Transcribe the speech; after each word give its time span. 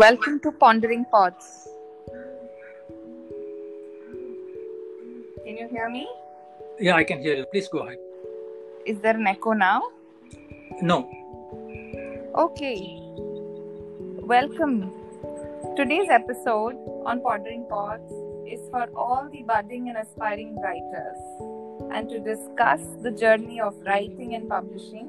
Welcome 0.00 0.40
to 0.40 0.52
Pondering 0.52 1.06
Pods. 1.10 1.68
Can 5.42 5.56
you 5.56 5.68
hear 5.68 5.88
me? 5.88 6.06
Yeah, 6.78 6.96
I 6.96 7.04
can 7.04 7.22
hear 7.22 7.34
you. 7.34 7.46
Please 7.46 7.66
go 7.68 7.78
ahead. 7.78 7.96
Is 8.84 9.00
there 9.00 9.16
an 9.16 9.26
echo 9.26 9.54
now? 9.54 9.80
No. 10.82 11.08
Okay. 12.34 12.98
Welcome. 14.34 14.92
Today's 15.78 16.10
episode 16.10 16.76
on 17.06 17.22
Pondering 17.22 17.64
Pods 17.70 18.12
is 18.46 18.60
for 18.70 18.86
all 18.94 19.30
the 19.32 19.44
budding 19.44 19.88
and 19.88 19.96
aspiring 19.96 20.60
writers. 20.60 21.16
And 21.90 22.10
to 22.10 22.18
discuss 22.18 22.82
the 23.00 23.12
journey 23.12 23.62
of 23.62 23.74
writing 23.86 24.34
and 24.34 24.46
publishing, 24.46 25.08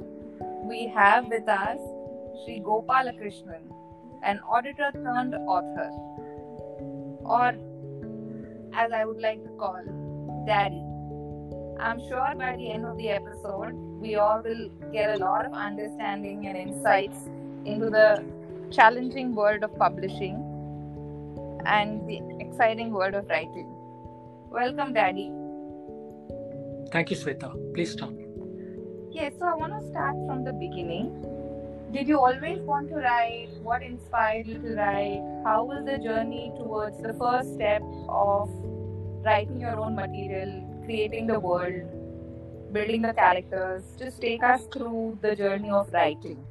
we 0.63 0.87
have 0.87 1.27
with 1.27 1.49
us 1.49 1.77
Sri 2.45 2.61
Gopalakrishnan, 2.61 3.76
an 4.27 4.39
auditor 4.55 4.91
turned 4.93 5.33
author, 5.47 5.89
or 7.35 7.53
as 8.73 8.91
I 8.91 9.05
would 9.05 9.21
like 9.21 9.41
to 9.43 9.49
call, 9.51 9.81
Daddy. 10.45 10.83
I'm 11.79 11.99
sure 12.09 12.33
by 12.35 12.57
the 12.57 12.69
end 12.71 12.85
of 12.85 12.97
the 12.97 13.09
episode, 13.09 13.71
we 14.01 14.15
all 14.15 14.41
will 14.43 14.69
get 14.91 15.15
a 15.15 15.17
lot 15.23 15.45
of 15.45 15.53
understanding 15.53 16.45
and 16.47 16.57
insights 16.57 17.17
into 17.63 17.89
the 17.89 18.25
challenging 18.69 19.33
world 19.33 19.63
of 19.63 19.73
publishing 19.77 20.35
and 21.65 22.05
the 22.09 22.19
exciting 22.45 22.91
world 22.91 23.13
of 23.13 23.27
writing. 23.29 23.73
Welcome, 24.49 24.93
Daddy. 24.93 25.31
Thank 26.91 27.11
you, 27.11 27.15
Sweta. 27.15 27.53
Please 27.73 27.91
start. 27.93 28.13
Yes, 29.09 29.33
so 29.39 29.45
I 29.45 29.55
want 29.55 29.73
to 29.79 29.87
start 29.89 30.15
from 30.27 30.43
the 30.43 30.53
beginning. 30.53 31.36
Did 31.91 32.09
you 32.09 32.19
always 32.19 32.59
want 32.59 32.89
to 32.89 32.95
write? 32.95 33.47
What 33.63 33.81
inspired 33.81 34.45
you 34.45 34.59
to 34.59 34.75
write? 34.75 35.21
How 35.45 35.63
was 35.63 35.85
the 35.85 35.97
journey 35.97 36.51
towards 36.57 37.01
the 37.01 37.13
first 37.13 37.53
step 37.53 37.81
of 38.09 38.49
writing 39.23 39.61
your 39.61 39.79
own 39.79 39.95
material, 39.95 40.81
creating 40.83 41.27
the 41.27 41.39
world, 41.39 42.73
building 42.73 43.03
the 43.03 43.13
characters? 43.13 43.83
Just 43.97 44.19
take 44.19 44.43
us 44.43 44.67
through 44.73 45.17
the 45.21 45.33
journey 45.33 45.69
of 45.69 45.89
writing. 45.93 46.43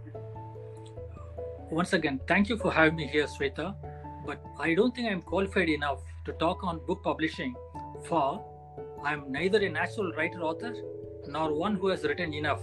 Once 1.71 1.93
again, 1.93 2.19
thank 2.27 2.49
you 2.49 2.57
for 2.57 2.73
having 2.73 2.97
me 2.97 3.07
here, 3.07 3.27
Sweta. 3.27 3.75
But 4.25 4.41
I 4.59 4.73
don't 4.73 4.97
think 4.97 5.13
I'm 5.13 5.21
qualified 5.21 5.69
enough 5.69 6.01
to 6.25 6.33
talk 6.33 6.65
on 6.65 6.81
book 6.87 7.03
publishing, 7.03 7.55
for 8.07 8.43
I'm 9.05 9.31
neither 9.31 9.59
a 9.59 9.69
natural 9.69 10.13
writer 10.13 10.41
author 10.41 10.75
nor 11.29 11.53
one 11.53 11.77
who 11.77 11.89
has 11.89 12.05
written 12.05 12.33
enough. 12.33 12.63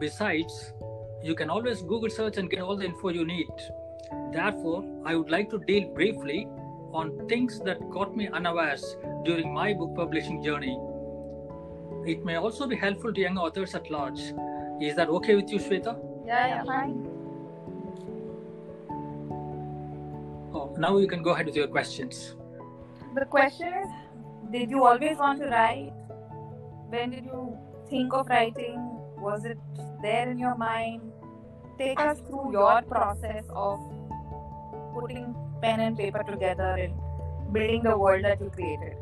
Besides, 0.00 0.72
you 1.26 1.34
can 1.34 1.50
always 1.50 1.82
Google 1.82 2.08
search 2.08 2.36
and 2.36 2.48
get 2.48 2.60
all 2.60 2.76
the 2.76 2.84
info 2.84 3.08
you 3.08 3.24
need. 3.26 3.48
Therefore, 4.32 4.84
I 5.04 5.16
would 5.16 5.28
like 5.28 5.50
to 5.50 5.58
deal 5.58 5.88
briefly 5.88 6.46
on 6.92 7.26
things 7.28 7.58
that 7.64 7.80
caught 7.92 8.16
me 8.16 8.28
unawares 8.28 8.96
during 9.24 9.52
my 9.52 9.72
book 9.74 9.96
publishing 9.96 10.40
journey. 10.44 10.78
It 12.06 12.24
may 12.24 12.36
also 12.36 12.68
be 12.68 12.76
helpful 12.76 13.12
to 13.12 13.20
young 13.20 13.38
authors 13.38 13.74
at 13.74 13.90
large. 13.90 14.20
Is 14.80 14.94
that 14.94 15.08
okay 15.08 15.34
with 15.34 15.50
you, 15.50 15.58
Shweta? 15.58 15.98
Yeah, 16.24 16.46
yeah, 16.46 16.64
fine. 16.64 17.08
Oh, 20.54 20.76
now 20.78 20.96
you 20.98 21.08
can 21.08 21.24
go 21.24 21.32
ahead 21.32 21.46
with 21.46 21.56
your 21.56 21.66
questions. 21.66 22.36
The 23.16 23.24
question 23.24 23.72
is 23.82 23.88
Did 24.52 24.70
you 24.70 24.84
always 24.84 25.18
want 25.18 25.40
to 25.40 25.48
write? 25.48 25.92
When 26.88 27.10
did 27.10 27.24
you 27.24 27.58
think 27.90 28.14
of 28.14 28.28
writing? 28.28 28.78
Was 29.18 29.44
it 29.44 29.58
there 30.02 30.30
in 30.30 30.38
your 30.38 30.54
mind? 30.54 31.12
Take 31.78 32.00
us 32.00 32.18
through 32.20 32.52
your 32.52 32.82
process 32.82 33.44
of 33.50 33.78
putting 34.94 35.34
pen 35.60 35.80
and 35.80 35.96
paper 35.96 36.22
together 36.22 36.76
and 36.80 36.94
building 37.52 37.82
the 37.82 37.96
world 37.98 38.24
that 38.24 38.40
you 38.40 38.48
created. 38.48 38.94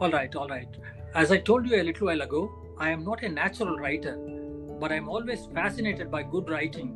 All 0.00 0.10
right, 0.10 0.34
all 0.34 0.48
right. 0.48 0.68
As 1.14 1.30
I 1.30 1.38
told 1.38 1.68
you 1.68 1.80
a 1.80 1.84
little 1.84 2.08
while 2.08 2.22
ago, 2.22 2.52
I 2.78 2.90
am 2.90 3.04
not 3.04 3.22
a 3.22 3.28
natural 3.28 3.76
writer, 3.76 4.16
but 4.80 4.90
I 4.90 4.96
am 4.96 5.08
always 5.08 5.46
fascinated 5.54 6.10
by 6.10 6.24
good 6.24 6.50
writing, 6.50 6.90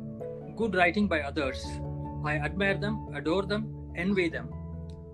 good 0.57 0.75
writing 0.75 1.07
by 1.07 1.21
others. 1.21 1.65
I 2.25 2.35
admire 2.35 2.77
them, 2.77 3.13
adore 3.15 3.43
them, 3.43 3.93
envy 3.95 4.27
them. 4.27 4.53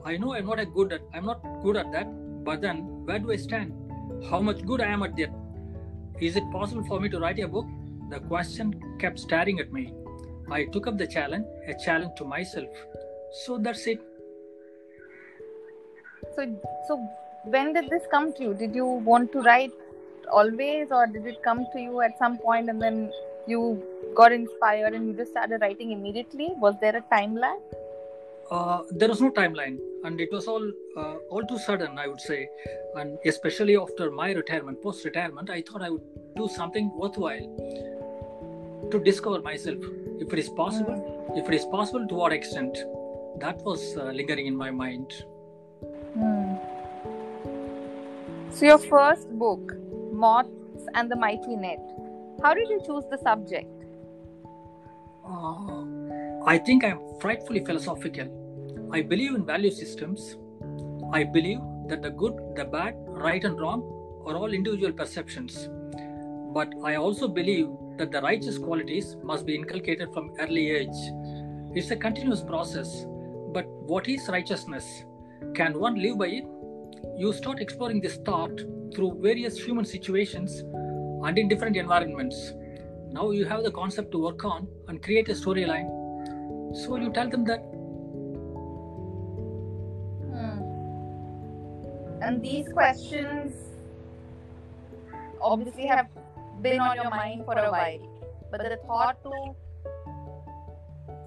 I 0.04 0.18
know 0.18 0.34
I'm 0.34 0.48
not 0.48 0.60
a 0.60 0.66
good 0.66 0.92
at 0.92 1.02
I'm 1.14 1.26
not 1.26 1.42
good 1.64 1.78
at 1.78 1.92
that, 1.92 2.08
but 2.44 2.62
then 2.62 3.06
where 3.06 3.20
do 3.20 3.32
I 3.32 3.38
stand? 3.38 3.74
How 4.30 4.42
much 4.42 4.66
good 4.66 4.82
I 4.82 4.88
am 4.88 5.04
at 5.04 5.16
that? 5.18 5.32
Is 6.20 6.36
it 6.36 6.52
possible 6.52 6.84
for 6.84 7.00
me 7.00 7.10
to 7.10 7.20
write 7.20 7.40
a 7.40 7.48
book? 7.48 7.68
The 8.09 8.19
question 8.22 8.73
kept 9.00 9.19
staring 9.19 9.59
at 9.59 9.72
me. 9.73 9.94
I 10.50 10.66
took 10.66 10.88
up 10.88 10.97
the 10.97 11.07
challenge, 11.07 11.45
a 11.68 11.73
challenge 11.73 12.13
to 12.18 12.25
myself. 12.25 12.69
So 13.45 13.57
that's 13.57 13.85
it. 13.85 14.00
So, 16.35 16.45
so 16.88 17.09
when 17.44 17.73
did 17.73 17.90
this 17.90 18.03
come 18.09 18.34
to 18.34 18.44
you? 18.44 18.53
Did 18.53 18.73
you 18.73 18.85
want 18.85 19.31
to 19.34 19.41
write 19.41 19.73
always, 20.31 20.88
or 20.91 21.07
did 21.07 21.25
it 21.25 21.44
come 21.44 21.66
to 21.73 21.79
you 21.79 22.01
at 22.01 22.18
some 22.18 22.38
point 22.38 22.69
and 22.69 22.81
then 22.81 23.12
you 23.45 23.84
got 24.16 24.31
inspired 24.31 24.94
and 24.94 25.07
you 25.07 25.13
just 25.13 25.31
started 25.31 25.59
writing 25.59 25.91
immediately? 25.91 26.50
Was 26.57 26.75
there 26.79 26.95
a 26.95 27.01
time 27.13 27.35
lag? 27.35 27.59
Uh, 28.50 28.84
there 28.91 29.09
was 29.09 29.19
no 29.19 29.29
timeline, 29.29 29.78
and 30.06 30.22
it 30.22 30.31
was 30.31 30.47
all 30.47 30.66
uh, 30.95 31.16
all 31.29 31.44
too 31.45 31.59
sudden, 31.59 32.00
I 32.00 32.07
would 32.07 32.22
say. 32.22 32.47
And 32.95 33.18
especially 33.25 33.75
after 33.75 34.09
my 34.09 34.31
retirement, 34.31 34.81
post-retirement, 34.81 35.50
I 35.50 35.62
thought 35.62 35.81
I 35.81 35.89
would 35.89 36.03
do 36.38 36.47
something 36.47 36.89
worthwhile 36.95 37.97
to 38.92 39.00
discover 39.00 39.42
myself, 39.42 39.78
if 40.20 40.31
it 40.31 40.40
is 40.40 40.50
possible. 40.50 40.96
Hmm. 40.96 41.38
If 41.38 41.48
it 41.48 41.56
is 41.56 41.66
possible, 41.66 42.08
to 42.08 42.16
what 42.16 42.34
extent? 42.34 42.78
That 43.40 43.62
was 43.64 43.96
uh, 43.98 44.06
lingering 44.06 44.48
in 44.48 44.56
my 44.56 44.72
mind. 44.72 45.12
Hmm. 46.14 46.56
So, 48.52 48.66
your 48.66 48.78
first 48.80 49.30
book, 49.38 49.74
Moths 50.12 50.88
and 50.96 51.12
the 51.12 51.16
Mighty 51.16 51.56
Net, 51.56 51.80
how 52.42 52.53
did 52.53 52.70
you 52.70 52.81
choose 52.86 53.03
the 53.12 53.18
subject? 53.18 53.68
Uh, 55.25 55.84
I 56.46 56.58
think 56.58 56.84
I'm 56.84 57.00
frightfully 57.19 57.64
philosophical. 57.64 58.28
I 58.92 59.02
believe 59.02 59.36
in 59.36 59.46
value 59.46 59.72
systems. 59.72 60.38
I 61.12 61.24
believe 61.24 61.59
that 61.90 62.02
the 62.02 62.09
good, 62.09 62.34
the 62.56 62.66
bad, 62.66 62.96
right, 63.08 63.44
and 63.44 63.59
wrong 63.59 63.81
are 64.25 64.36
all 64.36 64.54
individual 64.54 64.92
perceptions. 64.92 65.69
But 66.54 66.74
I 66.84 66.96
also 66.96 67.28
believe 67.28 67.68
that 67.97 68.12
the 68.12 68.22
righteous 68.22 68.58
qualities 68.58 69.16
must 69.24 69.46
be 69.46 69.56
inculcated 69.56 70.13
from 70.13 70.31
early 70.40 70.72
age. 70.72 70.97
It's 71.74 71.91
a 71.91 71.96
continuous 71.96 72.41
process. 72.41 73.06
But 73.53 73.68
what 73.68 74.08
is 74.08 74.28
righteousness? 74.28 74.85
Can 75.53 75.80
one 75.80 75.96
live 76.02 76.18
by 76.18 76.28
it? 76.28 76.46
You 77.18 77.34
start 77.34 77.59
exploring 77.59 78.02
this 78.02 78.18
thought 78.18 78.59
through 78.94 79.19
various 79.22 79.57
human 79.57 79.86
situations 79.86 80.63
and 81.24 81.38
in 81.38 81.47
different 81.47 81.75
environments. 81.75 82.53
Now 83.12 83.31
you 83.31 83.46
have 83.46 83.63
the 83.63 83.72
concept 83.72 84.12
to 84.12 84.19
work 84.19 84.44
on 84.46 84.68
and 84.88 85.02
create 85.02 85.30
a 85.30 85.34
storyline. 85.34 85.88
So 86.75 86.97
you 86.97 87.12
tell 87.12 87.30
them 87.30 87.46
that 87.46 87.59
Hmm. 90.31 90.62
And 92.22 92.41
these 92.44 92.68
questions 92.69 93.53
obviously 95.41 95.86
have 95.86 96.07
been 96.62 96.79
on 96.79 96.95
your 96.95 97.09
mind 97.09 97.45
for 97.45 97.57
a 97.57 97.72
while, 97.72 98.00
but 98.51 98.62
the 98.62 98.78
thought 98.88 99.22
to 99.23 99.56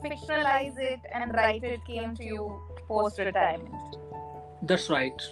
fictionalize 0.05 0.79
it 0.79 1.01
and 1.13 1.33
write 1.35 1.63
it 1.65 1.85
came 1.87 2.15
to 2.17 2.25
you 2.25 2.61
post 2.89 3.19
retirement. 3.19 3.75
that's 4.63 4.91
right. 4.91 5.23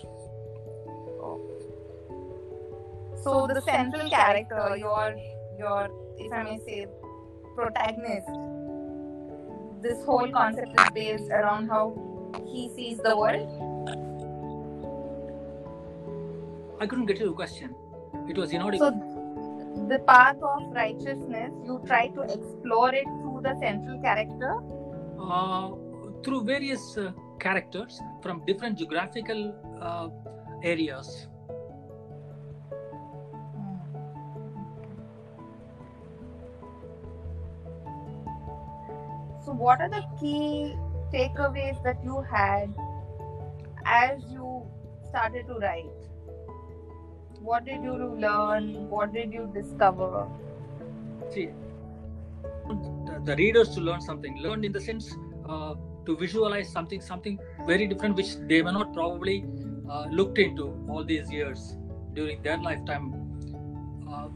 So 3.22 3.46
the 3.46 3.60
central 3.62 4.08
character, 4.08 4.76
your 4.76 5.14
your 5.58 5.88
if 6.18 6.32
I 6.32 6.42
may 6.44 6.58
say 6.66 6.86
protagonist, 7.56 8.28
this 9.82 10.04
whole 10.04 10.30
concept 10.30 10.80
is 10.80 10.90
based 10.94 11.30
around 11.30 11.68
how 11.68 11.84
he 12.46 12.70
sees 12.76 12.98
the 12.98 13.16
world. 13.16 13.48
I 16.80 16.86
couldn't 16.86 17.06
get 17.06 17.18
your 17.18 17.32
question. 17.32 17.74
It 18.28 18.38
was 18.38 18.52
inaudible. 18.52 18.92
So 18.92 19.17
the 19.88 19.98
path 20.00 20.36
of 20.42 20.62
righteousness, 20.72 21.52
you 21.64 21.80
try 21.86 22.08
to 22.08 22.22
explore 22.22 22.94
it 22.94 23.04
through 23.20 23.40
the 23.42 23.56
central 23.60 24.00
character. 24.00 24.54
uh, 25.20 25.70
through 26.24 26.44
various 26.44 26.96
uh, 26.96 27.12
characters 27.38 28.00
from 28.22 28.44
different 28.46 28.78
geographical 28.78 29.54
uh, 29.80 30.08
areas. 30.62 31.28
So, 39.44 39.52
what 39.52 39.80
are 39.80 39.88
the 39.88 40.04
key 40.20 40.76
takeaways 41.12 41.82
that 41.84 42.02
you 42.04 42.20
had 42.22 42.74
as 43.86 44.22
you 44.30 44.66
started 45.08 45.46
to 45.46 45.54
write? 45.54 46.07
What 47.40 47.64
did 47.64 47.82
you 47.82 47.94
learn? 47.94 48.88
What 48.90 49.12
did 49.12 49.32
you 49.32 49.50
discover? 49.54 50.28
See, 51.30 51.50
the, 53.24 53.34
readers 53.36 53.70
to 53.70 53.80
learn 53.80 54.00
something, 54.00 54.38
Learned 54.38 54.64
in 54.64 54.72
the 54.72 54.80
sense 54.80 55.14
uh, 55.48 55.74
to 56.08 56.16
visualize 56.16 56.68
something 56.76 57.00
something 57.00 57.38
very 57.66 57.86
different 57.86 58.16
which 58.20 58.30
they 58.50 58.60
may 58.66 58.72
not 58.72 58.92
probably 58.98 59.36
uh, 59.90 60.06
looked 60.18 60.38
into 60.38 60.66
all 60.88 61.04
these 61.04 61.30
years 61.30 61.76
during 62.14 62.42
their 62.42 62.58
lifetime 62.68 63.06
uh, 64.10 64.28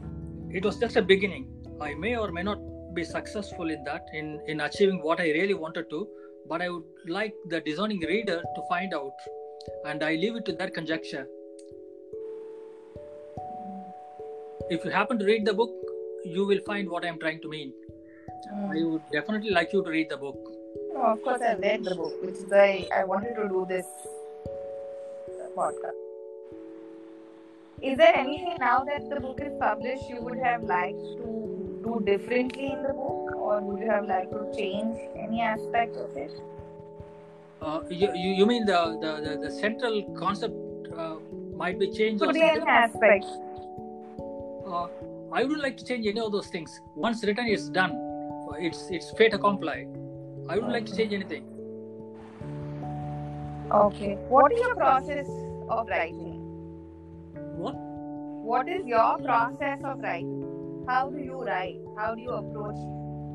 it 0.57 0.63
was 0.67 0.77
just 0.83 0.95
a 1.01 1.05
beginning 1.13 1.45
i 1.81 1.93
may 2.05 2.15
or 2.23 2.31
may 2.37 2.43
not 2.49 2.59
be 2.97 3.03
successful 3.03 3.71
in 3.75 3.83
that 3.89 4.13
in 4.19 4.27
in 4.53 4.61
achieving 4.67 4.99
what 5.07 5.19
i 5.25 5.29
really 5.39 5.57
wanted 5.63 5.89
to 5.93 6.01
but 6.51 6.61
i 6.65 6.69
would 6.73 7.13
like 7.19 7.33
the 7.53 7.61
discerning 7.69 8.03
reader 8.13 8.39
to 8.57 8.67
find 8.73 8.93
out 8.99 9.27
and 9.91 10.03
i 10.09 10.13
leave 10.23 10.35
it 10.41 10.45
to 10.49 10.53
their 10.59 10.71
conjecture 10.79 11.25
if 14.75 14.85
you 14.85 14.91
happen 14.91 15.19
to 15.21 15.25
read 15.31 15.45
the 15.49 15.53
book 15.61 15.73
you 16.35 16.45
will 16.51 16.61
find 16.71 16.89
what 16.95 17.05
i'm 17.09 17.19
trying 17.23 17.39
to 17.45 17.49
mean 17.55 17.71
i 18.75 18.81
would 18.89 19.05
definitely 19.17 19.51
like 19.59 19.73
you 19.77 19.83
to 19.87 19.95
read 19.99 20.09
the 20.15 20.17
book 20.25 20.41
Oh, 20.95 21.05
of 21.11 21.21
course, 21.23 21.41
I've 21.47 21.59
read 21.59 21.83
the 21.85 21.95
book, 21.95 22.13
which 22.23 22.35
is 22.35 22.45
why 22.47 22.87
I 22.95 23.03
wanted 23.03 23.33
to 23.37 23.47
do 23.53 23.65
this 23.67 23.85
podcast. 25.55 25.97
Is 27.81 27.97
there 27.97 28.15
anything 28.15 28.57
now 28.59 28.83
that 28.89 29.09
the 29.09 29.19
book 29.19 29.39
is 29.45 29.53
published 29.59 30.03
you 30.09 30.21
would 30.21 30.37
have 30.37 30.63
liked 30.63 31.01
to 31.21 31.31
do 31.87 32.01
differently 32.05 32.71
in 32.73 32.83
the 32.83 32.93
book, 32.93 33.35
or 33.35 33.59
would 33.61 33.79
you 33.81 33.89
have 33.89 34.07
liked 34.07 34.31
to 34.31 34.43
change 34.55 34.97
any 35.17 35.41
aspect 35.41 35.95
of 35.97 36.15
it? 36.15 36.31
uh, 37.61 37.81
you, 37.89 38.11
you 38.13 38.29
you 38.41 38.45
mean 38.45 38.65
the 38.65 38.79
the, 39.05 39.11
the, 39.29 39.33
the 39.47 39.51
central 39.59 39.99
concept 40.19 40.55
uh, 40.95 41.15
might 41.63 41.79
be 41.79 41.89
changed 41.91 42.21
or 42.21 42.27
Could 42.27 42.35
be 42.35 42.41
any 42.43 42.59
something? 42.59 42.69
aspect. 42.69 43.25
Uh, 44.73 44.87
I 45.31 45.43
wouldn't 45.43 45.61
like 45.61 45.77
to 45.77 45.85
change 45.85 46.07
any 46.07 46.19
of 46.19 46.31
those 46.31 46.47
things. 46.47 46.79
Once 46.95 47.23
written, 47.23 47.47
it's 47.47 47.69
done. 47.69 47.93
It's 48.59 48.87
it's 48.89 49.11
fait 49.17 49.33
accompli. 49.33 49.87
I 50.49 50.55
wouldn't 50.55 50.73
like 50.73 50.85
to 50.87 50.95
change 50.95 51.13
anything. 51.13 51.45
Okay. 53.71 54.15
What 54.29 54.51
is 54.53 54.59
your 54.59 54.75
process 54.75 55.27
of 55.69 55.87
writing? 55.87 56.39
What? 57.63 57.75
What 58.51 58.67
is 58.67 58.85
your 58.85 59.17
process 59.19 59.79
of 59.83 59.99
writing? 59.99 60.83
How 60.87 61.09
do 61.09 61.17
you 61.17 61.41
write? 61.43 61.79
How 61.97 62.13
do 62.15 62.21
you 62.21 62.31
approach 62.31 62.81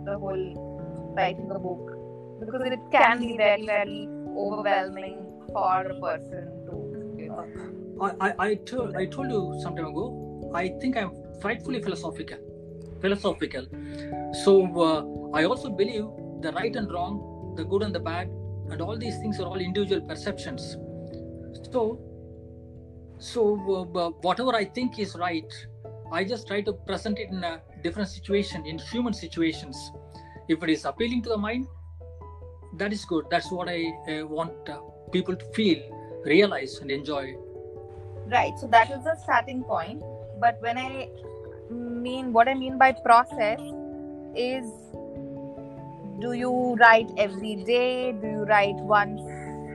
the 0.04 0.18
whole 0.18 1.14
writing 1.16 1.50
a 1.50 1.58
book? 1.58 1.94
Because 2.40 2.62
it 2.66 2.80
can 2.92 3.20
be 3.20 3.36
very, 3.36 3.66
very 3.66 4.08
overwhelming 4.36 5.16
for 5.52 5.82
a 5.82 6.00
person 6.00 6.44
to, 6.66 7.14
you 7.18 7.28
know. 7.28 7.46
I, 8.00 8.28
I, 8.28 8.34
I, 8.48 8.54
told, 8.54 8.94
I 8.96 9.06
told 9.06 9.30
you 9.30 9.58
some 9.62 9.74
time 9.74 9.86
ago, 9.86 10.52
I 10.54 10.68
think 10.80 10.96
I'm 10.96 11.10
frightfully 11.40 11.82
philosophical. 11.82 12.38
Philosophical. 13.00 13.66
So 14.44 14.52
uh, 14.80 15.36
I 15.36 15.44
also 15.44 15.70
believe 15.70 16.06
the 16.40 16.52
right 16.52 16.74
and 16.74 16.90
wrong, 16.92 17.54
the 17.56 17.64
good 17.64 17.82
and 17.82 17.94
the 17.94 18.00
bad, 18.00 18.28
and 18.70 18.80
all 18.80 18.96
these 18.96 19.16
things 19.18 19.40
are 19.40 19.46
all 19.46 19.60
individual 19.60 20.00
perceptions. 20.00 20.76
So, 21.72 22.00
so 23.18 23.54
uh, 23.94 24.10
whatever 24.22 24.54
I 24.54 24.64
think 24.64 24.98
is 24.98 25.16
right, 25.16 25.52
I 26.12 26.24
just 26.24 26.46
try 26.46 26.60
to 26.62 26.72
present 26.72 27.18
it 27.18 27.30
in 27.30 27.44
a 27.44 27.60
different 27.82 28.08
situation, 28.08 28.66
in 28.66 28.78
human 28.78 29.12
situations. 29.12 29.76
If 30.48 30.62
it 30.62 30.70
is 30.70 30.84
appealing 30.84 31.22
to 31.22 31.30
the 31.30 31.36
mind, 31.36 31.66
that 32.78 32.92
is 32.92 33.04
good. 33.04 33.26
That's 33.30 33.50
what 33.50 33.68
I 33.68 33.92
uh, 34.08 34.26
want 34.26 34.68
uh, 34.68 34.78
people 35.12 35.36
to 35.36 35.44
feel, 35.52 35.78
realize, 36.24 36.78
and 36.78 36.90
enjoy. 36.90 37.34
Right. 38.26 38.52
So 38.58 38.66
that 38.68 38.90
is 38.90 39.04
the 39.04 39.16
starting 39.22 39.64
point. 39.64 40.02
But 40.40 40.58
when 40.60 40.78
I 40.78 41.08
mean 41.98 42.32
what 42.32 42.48
I 42.48 42.54
mean 42.54 42.78
by 42.78 42.92
process 42.92 43.60
is 44.34 44.64
do 46.20 46.32
you 46.32 46.74
write 46.80 47.10
every 47.16 47.56
day? 47.56 48.12
Do 48.12 48.26
you 48.26 48.44
write 48.44 48.74
once, 48.76 49.20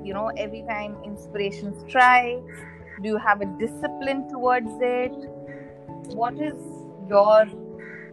you 0.06 0.14
know, 0.14 0.28
every 0.38 0.64
time 0.64 0.98
inspiration 1.06 1.74
strikes? 1.88 2.60
Do 3.02 3.10
you 3.10 3.18
have 3.18 3.42
a 3.42 3.46
discipline 3.46 4.30
towards 4.30 4.72
it? 4.82 5.14
What 6.16 6.34
is 6.36 6.56
your 7.10 7.46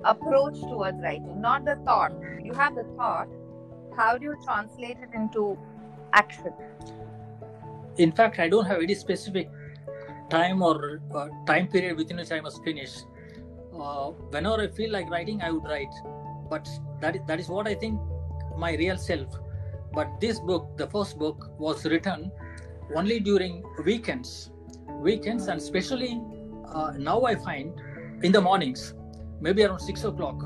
approach 0.04 0.60
towards 0.60 1.02
writing? 1.02 1.40
Not 1.40 1.64
the 1.64 1.76
thought. 1.84 2.12
You 2.44 2.52
have 2.54 2.76
the 2.76 2.84
thought. 2.96 3.28
How 3.96 4.16
do 4.16 4.24
you 4.24 4.36
translate 4.44 4.98
it 5.02 5.10
into 5.12 5.58
action? 6.12 6.52
In 7.98 8.12
fact, 8.12 8.38
I 8.38 8.48
don't 8.48 8.66
have 8.66 8.80
any 8.80 8.94
specific 8.94 9.50
time 10.30 10.62
or 10.62 11.00
uh, 11.14 11.28
time 11.46 11.66
period 11.66 11.96
within 11.96 12.16
which 12.16 12.30
I 12.30 12.40
must 12.40 12.62
finish. 12.62 13.02
Uh, 13.74 14.10
whenever 14.30 14.62
I 14.62 14.68
feel 14.68 14.90
like 14.90 15.10
writing, 15.10 15.42
I 15.42 15.50
would 15.50 15.64
write. 15.64 15.92
But 16.48 16.68
that 17.00 17.16
is, 17.16 17.22
that 17.26 17.40
is 17.40 17.48
what 17.48 17.68
I 17.68 17.74
think 17.74 18.00
my 18.56 18.74
real 18.74 18.98
self. 18.98 19.28
But 19.92 20.20
this 20.20 20.38
book, 20.40 20.76
the 20.76 20.86
first 20.86 21.18
book, 21.18 21.50
was 21.58 21.84
written 21.84 22.30
only 22.94 23.20
during 23.20 23.62
weekends. 23.84 24.50
Weekends, 25.00 25.46
and 25.48 25.60
especially 25.60 26.20
uh, 26.72 26.92
now 26.96 27.22
I 27.22 27.36
find 27.36 27.72
in 28.22 28.32
the 28.32 28.40
mornings, 28.40 28.94
maybe 29.40 29.64
around 29.64 29.80
six 29.80 30.04
o'clock, 30.04 30.38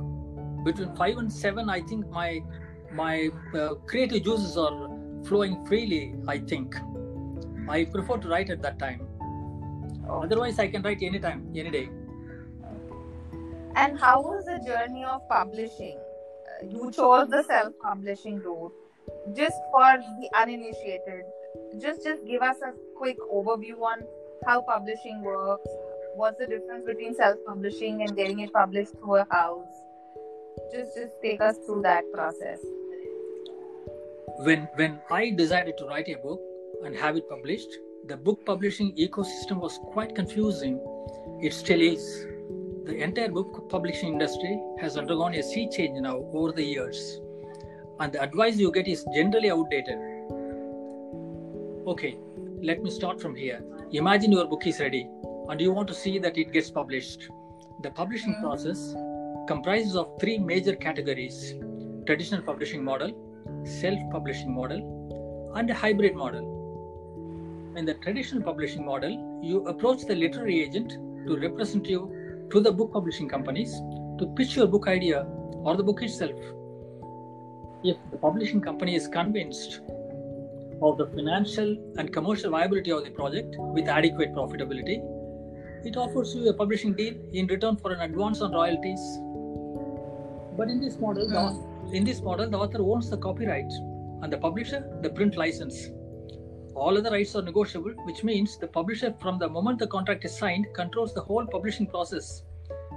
between 0.65 0.94
five 0.97 1.19
and 1.19 1.32
seven, 1.32 1.69
I 1.69 1.81
think 1.82 2.09
my 2.11 2.41
my 2.93 3.29
uh, 3.55 3.75
creative 3.87 4.23
juices 4.25 4.56
are 4.56 4.88
flowing 5.25 5.67
freely. 5.67 6.15
I 6.29 6.38
think 6.38 6.76
I 7.69 7.85
prefer 7.85 8.19
to 8.19 8.29
write 8.29 8.50
at 8.50 8.62
that 8.62 8.79
time. 8.79 9.06
Otherwise, 10.09 10.59
I 10.59 10.69
can 10.69 10.82
write 10.82 11.03
anytime, 11.03 11.50
any 11.56 11.71
day. 11.71 11.88
And 13.76 13.99
how 13.99 14.23
was 14.23 14.44
the 14.44 14.59
journey 14.65 15.05
of 15.05 15.29
publishing? 15.29 15.99
Uh, 15.99 16.67
you 16.67 16.91
chose 16.93 17.29
the 17.29 17.43
self-publishing 17.43 18.38
route. 18.41 18.73
Just 19.37 19.56
for 19.73 19.99
the 20.21 20.29
uninitiated, 20.35 21.25
just 21.81 22.05
just 22.05 22.25
give 22.25 22.43
us 22.43 22.56
a 22.62 22.73
quick 22.97 23.19
overview 23.32 23.81
on 23.81 24.05
how 24.47 24.62
publishing 24.62 25.23
works. 25.23 25.69
What's 26.15 26.38
the 26.38 26.47
difference 26.47 26.87
between 26.87 27.15
self-publishing 27.15 28.03
and 28.03 28.17
getting 28.17 28.41
it 28.41 28.53
published 28.53 28.93
through 28.99 29.17
a 29.17 29.26
house? 29.31 29.67
Just 30.73 30.97
just 30.97 31.21
take 31.23 31.41
us 31.41 31.59
through 31.67 31.82
that 31.82 32.05
process. 32.12 32.61
When 34.38 34.69
when 34.76 35.00
I 35.11 35.31
decided 35.31 35.76
to 35.79 35.87
write 35.87 36.09
a 36.09 36.17
book 36.17 36.41
and 36.85 36.94
have 36.97 37.17
it 37.17 37.29
published, 37.29 37.79
the 38.06 38.17
book 38.17 38.44
publishing 38.47 38.94
ecosystem 38.97 39.61
was 39.61 39.79
quite 39.93 40.15
confusing. 40.15 40.81
It 41.41 41.53
still 41.53 41.81
is. 41.81 42.26
The 42.85 43.03
entire 43.03 43.31
book 43.31 43.71
publishing 43.71 44.12
industry 44.12 44.61
has 44.79 44.99
undergone 44.99 45.33
a 45.35 45.43
sea 45.43 45.71
change 45.71 45.99
now 46.00 46.17
over 46.35 46.53
the 46.53 46.62
years, 46.62 47.19
and 47.99 48.12
the 48.12 48.21
advice 48.21 48.59
you 48.59 48.71
get 48.71 48.87
is 48.87 49.07
generally 49.14 49.50
outdated. 49.50 49.97
Okay, 51.87 52.19
let 52.62 52.83
me 52.83 52.91
start 52.91 53.23
from 53.23 53.35
here. 53.35 53.64
Imagine 53.93 54.33
your 54.33 54.47
book 54.47 54.67
is 54.67 54.81
ready 54.81 55.09
and 55.49 55.62
you 55.62 55.73
want 55.73 55.88
to 55.88 55.95
see 55.95 56.19
that 56.19 56.37
it 56.37 56.53
gets 56.53 56.71
published. 56.71 57.31
The 57.83 57.91
publishing 57.91 58.35
hmm. 58.35 58.43
process 58.43 58.95
comprises 59.49 59.97
of 59.97 60.21
three 60.21 60.37
major 60.37 60.76
categories 60.76 61.55
traditional 62.05 62.43
publishing 62.43 62.85
model, 62.85 63.12
self 63.64 63.99
publishing 64.12 64.55
model, 64.55 65.53
and 65.57 65.71
a 65.71 65.75
hybrid 65.75 66.14
model. 66.14 67.73
In 67.76 67.87
the 67.87 67.95
traditional 67.95 68.43
publishing 68.43 68.85
model, 68.85 69.41
you 69.43 69.67
approach 69.69 70.05
the 70.05 70.14
literary 70.14 70.62
agent 70.62 70.91
to 71.26 71.38
represent 71.38 71.87
you 71.87 72.24
to 72.51 72.61
the 72.61 72.73
book 72.73 72.93
publishing 72.93 73.29
companies 73.29 73.73
to 74.19 74.33
pitch 74.37 74.57
your 74.57 74.67
book 74.67 74.87
idea 74.89 75.27
or 75.65 75.77
the 75.77 75.83
book 75.83 76.03
itself. 76.03 76.39
If 77.83 77.97
the 78.11 78.19
publishing 78.19 78.61
company 78.61 78.95
is 78.95 79.09
convinced 79.09 79.81
of 80.83 80.99
the 80.99 81.07
financial 81.07 81.77
and 81.99 82.13
commercial 82.13 82.51
viability 82.51 82.91
of 82.91 83.05
the 83.05 83.11
project 83.11 83.57
with 83.59 83.89
adequate 83.89 84.33
profitability, 84.33 85.03
it 85.85 85.97
offers 85.97 86.35
you 86.35 86.49
a 86.49 86.55
publishing 86.55 86.95
deal 86.95 87.15
in 87.33 87.47
return 87.47 87.77
for 87.77 87.93
an 87.93 88.01
advance 88.01 88.41
on 88.41 88.53
royalties. 88.53 89.01
But 90.57 90.69
in 90.69 90.81
this 90.81 90.99
model, 90.99 91.29
the, 91.29 91.41
hmm. 91.41 91.95
in 91.95 92.05
this 92.05 92.21
model, 92.23 92.49
the 92.49 92.57
author 92.57 92.81
owns 92.81 93.11
the 93.11 93.19
copyright 93.19 93.71
and 94.23 94.33
the 94.33 94.39
publisher 94.39 94.89
the 95.03 95.11
print 95.11 95.37
license. 95.37 95.89
All 96.75 96.99
other 96.99 97.11
rights 97.11 97.37
are 97.37 97.43
negotiable, 97.43 97.93
which 98.04 98.25
means 98.25 98.57
the 98.57 98.66
publisher, 98.66 99.14
from 99.21 99.38
the 99.38 99.49
moment 99.49 99.78
the 99.78 99.87
contract 99.87 100.25
is 100.25 100.37
signed, 100.37 100.66
controls 100.75 101.14
the 101.14 101.21
whole 101.21 101.47
publishing 101.47 101.87
process, 101.87 102.43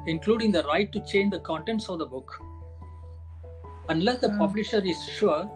including 0.08 0.52
the 0.52 0.64
right 0.64 0.92
to 0.92 1.00
change 1.02 1.32
the 1.32 1.40
contents 1.40 1.88
of 1.90 2.00
the 2.00 2.06
book. 2.06 2.32
Unless 3.90 4.20
the 4.20 4.30
publisher 4.38 4.82
is 4.84 5.02
sure 5.06 5.50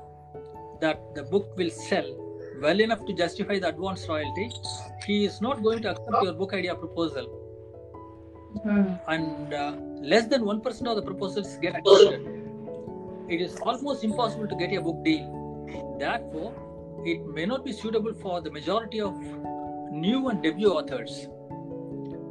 that 0.81 1.15
the 1.15 1.23
book 1.23 1.55
will 1.57 1.69
sell 1.69 2.05
well 2.61 2.79
enough 2.79 3.05
to 3.07 3.13
justify 3.13 3.57
the 3.57 3.69
advance 3.69 4.07
royalty, 4.07 4.51
he 5.05 5.25
is 5.25 5.41
not 5.41 5.63
going 5.63 5.81
to 5.81 5.91
accept 5.91 6.23
your 6.23 6.33
book 6.33 6.53
idea 6.53 6.75
proposal. 6.75 7.25
And 9.07 9.53
uh, 9.53 9.75
less 10.01 10.27
than 10.27 10.43
1% 10.43 10.87
of 10.87 10.95
the 10.95 11.01
proposals 11.01 11.57
get 11.57 11.75
accepted. 11.75 12.21
It 13.29 13.41
is 13.41 13.55
almost 13.61 14.03
impossible 14.03 14.47
to 14.47 14.55
get 14.55 14.73
a 14.73 14.81
book 14.81 15.03
deal. 15.03 15.95
Therefore, 15.97 16.53
it 17.05 17.25
may 17.25 17.45
not 17.45 17.65
be 17.65 17.71
suitable 17.71 18.13
for 18.13 18.41
the 18.41 18.51
majority 18.51 19.01
of 19.01 19.15
new 19.91 20.29
and 20.29 20.41
debut 20.41 20.69
authors. 20.69 21.27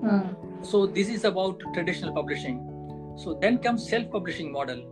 Hmm. 0.01 0.33
So 0.63 0.87
this 0.87 1.09
is 1.09 1.25
about 1.25 1.61
traditional 1.75 2.15
publishing. 2.15 2.67
So 3.17 3.35
then 3.41 3.59
comes 3.59 3.89
self-publishing 3.89 4.51
model. 4.53 4.87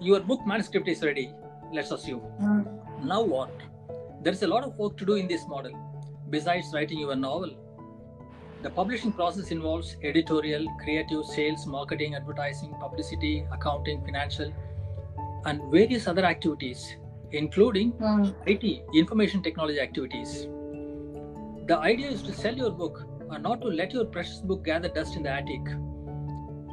Your 0.00 0.20
book 0.20 0.40
manuscript 0.46 0.88
is 0.88 1.02
ready. 1.02 1.32
Let's 1.72 1.90
assume 1.90 2.20
hmm. 2.20 2.62
Now 3.06 3.22
what? 3.22 3.50
There 4.22 4.32
is 4.32 4.42
a 4.42 4.46
lot 4.46 4.64
of 4.64 4.76
work 4.76 4.96
to 4.98 5.06
do 5.06 5.14
in 5.14 5.26
this 5.28 5.46
model, 5.48 5.72
besides 6.28 6.72
writing 6.74 6.98
your 6.98 7.16
novel. 7.16 7.56
The 8.62 8.68
publishing 8.68 9.12
process 9.12 9.50
involves 9.50 9.96
editorial, 10.02 10.66
creative, 10.82 11.24
sales, 11.24 11.66
marketing, 11.66 12.14
advertising, 12.14 12.74
publicity, 12.78 13.46
accounting, 13.50 14.04
financial, 14.04 14.52
and 15.46 15.62
various 15.70 16.06
other 16.06 16.26
activities, 16.26 16.96
including 17.32 17.92
Mm. 17.92 18.34
IT, 18.46 18.82
information 18.94 19.42
technology 19.42 19.80
activities. 19.80 20.48
The 21.66 21.78
idea 21.78 22.08
is 22.08 22.22
to 22.22 22.32
sell 22.32 22.54
your 22.54 22.70
book 22.70 23.06
and 23.30 23.42
not 23.42 23.60
to 23.62 23.68
let 23.68 23.92
your 23.92 24.04
precious 24.04 24.40
book 24.40 24.64
gather 24.64 24.88
dust 24.88 25.16
in 25.16 25.22
the 25.22 25.30
attic. 25.30 25.60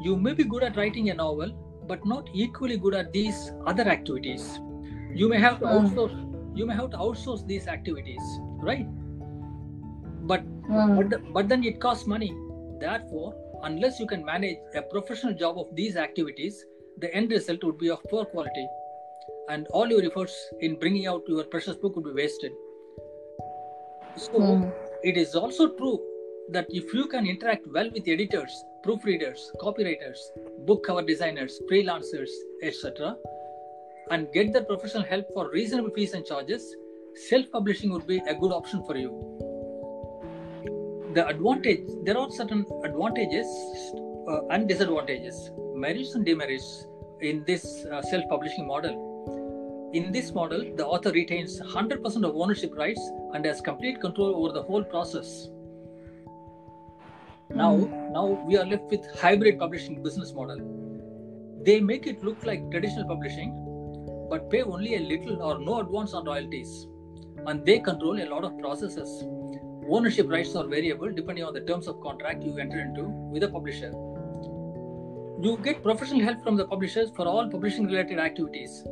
You 0.03 0.15
may 0.15 0.33
be 0.33 0.43
good 0.43 0.63
at 0.63 0.77
writing 0.77 1.09
a 1.09 1.13
novel, 1.13 1.51
but 1.87 2.05
not 2.05 2.29
equally 2.33 2.77
good 2.77 2.95
at 2.95 3.11
these 3.13 3.51
other 3.65 3.83
activities. 3.83 4.59
You 5.13 5.29
may 5.29 5.39
have 5.39 5.59
to 5.59 5.65
Mm. 5.65 5.75
outsource. 5.75 6.15
You 6.55 6.65
may 6.65 6.73
have 6.73 6.89
to 6.91 6.97
outsource 6.97 7.45
these 7.45 7.67
activities, 7.67 8.21
right? 8.69 8.87
But 10.23 10.43
Mm. 10.67 10.97
but, 10.97 11.09
the, 11.09 11.19
but 11.33 11.49
then 11.49 11.63
it 11.63 11.79
costs 11.79 12.07
money. 12.07 12.31
Therefore, 12.79 13.33
unless 13.63 13.99
you 13.99 14.07
can 14.07 14.25
manage 14.25 14.57
a 14.75 14.81
professional 14.81 15.33
job 15.33 15.57
of 15.57 15.69
these 15.75 15.95
activities, 15.95 16.65
the 16.97 17.13
end 17.13 17.31
result 17.31 17.63
would 17.63 17.77
be 17.77 17.89
of 17.89 18.03
poor 18.09 18.25
quality, 18.25 18.67
and 19.49 19.67
all 19.67 19.87
your 19.87 20.03
efforts 20.03 20.35
in 20.59 20.77
bringing 20.79 21.07
out 21.07 21.23
your 21.27 21.43
precious 21.45 21.75
book 21.75 21.95
would 21.95 22.05
be 22.05 22.11
wasted. 22.11 22.51
So, 24.15 24.39
Mm. 24.39 24.73
it 25.03 25.17
is 25.17 25.35
also 25.35 25.69
true 25.75 25.99
that 26.49 26.65
if 26.69 26.93
you 26.93 27.07
can 27.07 27.27
interact 27.27 27.67
well 27.67 27.89
with 27.91 28.07
editors, 28.07 28.63
proofreaders, 28.85 29.39
copywriters, 29.61 30.17
book 30.65 30.83
cover 30.85 31.01
designers, 31.01 31.61
freelancers, 31.69 32.29
etc., 32.63 33.17
and 34.11 34.31
get 34.31 34.53
the 34.53 34.61
professional 34.63 35.03
help 35.03 35.25
for 35.33 35.49
reasonable 35.51 35.91
fees 35.91 36.13
and 36.13 36.25
charges, 36.25 36.75
self 37.29 37.51
publishing 37.51 37.91
would 37.91 38.07
be 38.07 38.19
a 38.27 38.33
good 38.33 38.51
option 38.51 38.83
for 38.85 38.95
you. 38.95 39.11
The 41.13 41.27
advantage 41.27 41.87
there 42.03 42.17
are 42.17 42.29
certain 42.31 42.65
advantages 42.83 43.47
uh, 44.29 44.45
and 44.47 44.67
disadvantages, 44.67 45.51
merits 45.75 46.15
and 46.15 46.25
demerits 46.25 46.87
in 47.21 47.43
this 47.45 47.85
uh, 47.91 48.01
self 48.01 48.23
publishing 48.29 48.67
model. 48.67 49.06
In 49.93 50.11
this 50.11 50.33
model, 50.33 50.75
the 50.75 50.85
author 50.85 51.11
retains 51.11 51.61
100% 51.61 52.03
of 52.27 52.35
ownership 52.35 52.75
rights 52.75 52.99
and 53.33 53.45
has 53.45 53.61
complete 53.61 54.01
control 54.01 54.35
over 54.35 54.51
the 54.51 54.61
whole 54.61 54.83
process. 54.83 55.47
Now, 57.49 57.77
hmm. 57.77 58.11
now 58.11 58.25
we 58.45 58.57
are 58.57 58.65
left 58.65 58.91
with 58.91 59.07
hybrid 59.17 59.57
publishing 59.57 60.03
business 60.03 60.33
model. 60.33 60.59
They 61.63 61.79
make 61.79 62.05
it 62.05 62.21
look 62.21 62.45
like 62.45 62.69
traditional 62.69 63.07
publishing, 63.07 64.27
but 64.29 64.49
pay 64.49 64.61
only 64.61 64.95
a 64.95 64.99
little 64.99 65.41
or 65.41 65.57
no 65.59 65.79
advance 65.79 66.13
on 66.13 66.25
royalties, 66.25 66.87
and 67.45 67.65
they 67.65 67.79
control 67.79 68.21
a 68.21 68.27
lot 68.27 68.43
of 68.43 68.59
processes. 68.59 69.23
Ownership 69.89 70.29
rights 70.29 70.53
are 70.57 70.67
variable 70.67 71.09
depending 71.09 71.45
on 71.45 71.53
the 71.53 71.61
terms 71.61 71.87
of 71.87 72.01
contract 72.01 72.43
you 72.43 72.57
enter 72.57 72.81
into 72.81 73.03
with 73.03 73.43
a 73.43 73.47
publisher. 73.47 73.91
You 75.39 75.57
get 75.63 75.81
professional 75.81 76.21
help 76.21 76.43
from 76.43 76.57
the 76.57 76.65
publishers 76.65 77.09
for 77.15 77.25
all 77.25 77.49
publishing 77.49 77.85
related 77.85 78.19
activities, 78.19 78.83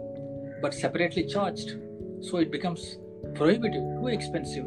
but 0.61 0.73
separately 0.73 1.25
charged, 1.25 1.77
so 2.21 2.37
it 2.37 2.51
becomes 2.51 2.97
prohibitive, 3.33 3.83
too 3.99 4.07
expensive. 4.07 4.65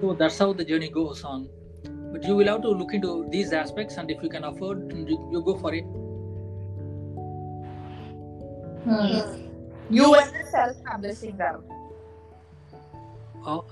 So 0.00 0.14
that's 0.18 0.38
how 0.38 0.52
the 0.52 0.64
journey 0.64 0.88
goes 0.90 1.24
on. 1.24 1.48
But 2.12 2.24
you 2.24 2.36
will 2.36 2.46
have 2.48 2.62
to 2.62 2.68
look 2.68 2.92
into 2.92 3.26
these 3.30 3.52
aspects, 3.52 3.96
and 3.96 4.10
if 4.10 4.22
you 4.22 4.28
can 4.28 4.44
afford, 4.44 4.92
you, 4.92 5.28
you 5.32 5.42
go 5.42 5.56
for 5.56 5.74
it. 5.74 5.84
Mm. 8.86 9.48
You 9.90 10.10
went 10.10 10.32
the 10.32 10.44
self-publishing 10.50 11.36
route. 11.36 11.64
Oh, 13.46 13.64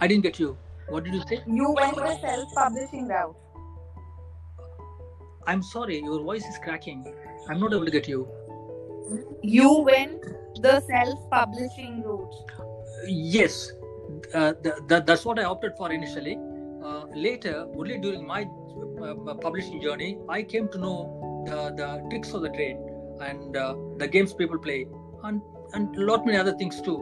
I 0.00 0.06
didn't 0.06 0.22
get 0.22 0.38
you. 0.38 0.56
What 0.88 1.04
did 1.04 1.14
you 1.14 1.22
say? 1.28 1.42
You 1.46 1.72
went 1.72 1.96
the 1.96 2.18
self-publishing 2.20 3.08
route. 3.08 3.36
I'm 5.46 5.62
sorry, 5.62 6.00
your 6.00 6.20
voice 6.22 6.44
is 6.44 6.58
cracking. 6.58 7.14
I'm 7.48 7.58
not 7.60 7.72
able 7.72 7.84
to 7.84 7.90
get 7.90 8.06
you. 8.06 8.28
You 9.42 9.80
went 9.80 10.22
the 10.60 10.80
self-publishing 10.80 12.02
route. 12.02 12.34
Yes, 13.06 13.72
uh, 14.34 14.52
th- 14.62 14.74
th- 14.88 15.04
that's 15.06 15.24
what 15.24 15.38
I 15.38 15.44
opted 15.44 15.76
for 15.76 15.92
initially. 15.92 16.38
Uh, 16.82 17.04
later, 17.14 17.66
only 17.76 17.98
during 17.98 18.26
my 18.26 18.42
uh, 19.02 19.34
publishing 19.34 19.80
journey, 19.80 20.18
I 20.28 20.42
came 20.42 20.68
to 20.68 20.78
know 20.78 21.44
the, 21.46 21.74
the 21.74 22.08
tricks 22.10 22.32
of 22.32 22.42
the 22.42 22.50
trade 22.50 22.76
and 23.20 23.56
uh, 23.56 23.74
the 23.98 24.08
games 24.08 24.32
people 24.32 24.58
play, 24.58 24.86
and 25.24 25.40
and 25.74 25.96
a 25.96 26.00
lot 26.00 26.26
many 26.26 26.38
other 26.38 26.56
things 26.56 26.80
too. 26.80 26.98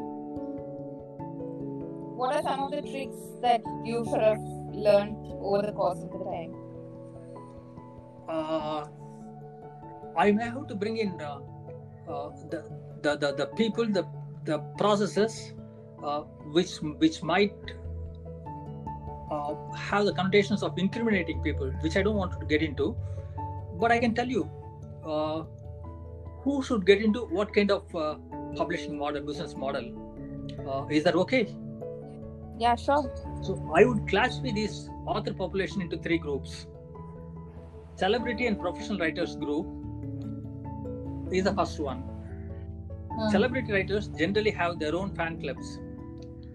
What 2.17 2.35
are 2.35 2.43
some 2.43 2.61
of 2.61 2.71
the 2.71 2.83
tricks 2.83 3.17
that 3.43 3.61
you 3.85 4.05
sort 4.05 4.23
of 4.23 4.39
learned 4.75 5.17
over 5.41 5.63
the 5.63 5.73
course 5.73 5.99
of 5.99 6.11
the 6.11 6.19
time? 6.25 6.55
Uh, 8.29 8.87
I 10.17 10.33
may 10.33 10.45
have 10.45 10.67
to 10.69 10.75
bring 10.75 10.97
in 10.97 11.21
uh, 11.21 11.39
the, 12.07 12.65
the 13.03 13.17
the 13.17 13.33
the 13.35 13.47
people, 13.57 13.87
the 13.87 14.07
the 14.45 14.59
processes, 14.79 15.53
uh, 16.05 16.21
which 16.53 16.77
which 17.05 17.23
might 17.23 17.55
uh, 19.31 19.55
have 19.75 20.07
the 20.07 20.13
connotations 20.13 20.63
of 20.63 20.79
incriminating 20.79 21.43
people, 21.43 21.71
which 21.81 21.97
I 21.97 22.03
don't 22.03 22.17
want 22.17 22.39
to 22.41 22.47
get 22.47 22.63
into. 22.63 22.97
But 23.79 23.93
I 23.93 23.99
can 23.99 24.15
tell 24.15 24.29
you 24.29 24.51
uh, 25.05 25.45
who 26.43 26.63
should 26.63 26.87
get 26.87 27.03
into 27.03 27.27
what 27.27 27.53
kind 27.53 27.71
of 27.71 27.95
uh, 27.95 28.17
publishing 28.57 28.99
model, 28.99 29.23
business 29.23 29.55
model. 29.55 30.03
Uh, 30.67 30.87
is 30.89 31.05
that 31.05 31.15
okay? 31.15 31.55
Yeah, 32.59 32.77
sure. 32.77 33.13
So 33.43 33.71
I 33.75 33.85
would 33.85 34.09
classify 34.09 34.53
this 34.53 34.89
author 35.07 35.35
population 35.35 35.83
into 35.83 35.99
three 35.99 36.19
groups. 36.19 36.67
Celebrity 37.97 38.47
and 38.47 38.59
professional 38.61 38.99
writers 38.99 39.37
group 39.37 39.67
is 41.33 41.45
the 41.45 41.55
first 41.55 41.79
one. 41.81 41.99
Hmm. 41.99 43.31
Celebrity 43.31 43.73
writers 43.73 44.09
generally 44.09 44.51
have 44.51 44.79
their 44.79 44.95
own 44.95 45.15
fan 45.15 45.41
clubs 45.41 45.79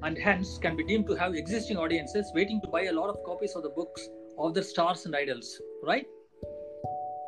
and 0.04 0.18
hence 0.18 0.58
can 0.58 0.76
be 0.76 0.84
deemed 0.84 1.08
to 1.08 1.16
have 1.16 1.36
existing 1.36 1.78
audiences 1.78 2.32
waiting 2.34 2.62
to 2.62 2.68
buy 2.68 2.84
a 2.84 2.92
lot 2.92 3.10
of 3.10 3.18
copies 3.26 3.56
of 3.56 3.64
the 3.64 3.70
books 3.70 4.08
of 4.38 4.54
their 4.54 4.64
stars 4.64 5.06
and 5.06 5.16
idols, 5.16 5.60
right? 5.84 6.06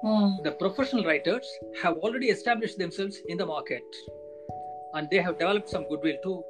Hmm. 0.04 0.44
The 0.44 0.52
professional 0.52 1.06
writers 1.06 1.48
have 1.82 1.98
already 1.98 2.28
established 2.28 2.78
themselves 2.78 3.22
in 3.28 3.38
the 3.38 3.46
market 3.46 3.84
and 4.94 5.08
they 5.10 5.18
have 5.18 5.40
developed 5.40 5.70
some 5.70 5.88
goodwill 5.90 6.18
too. 6.24 6.44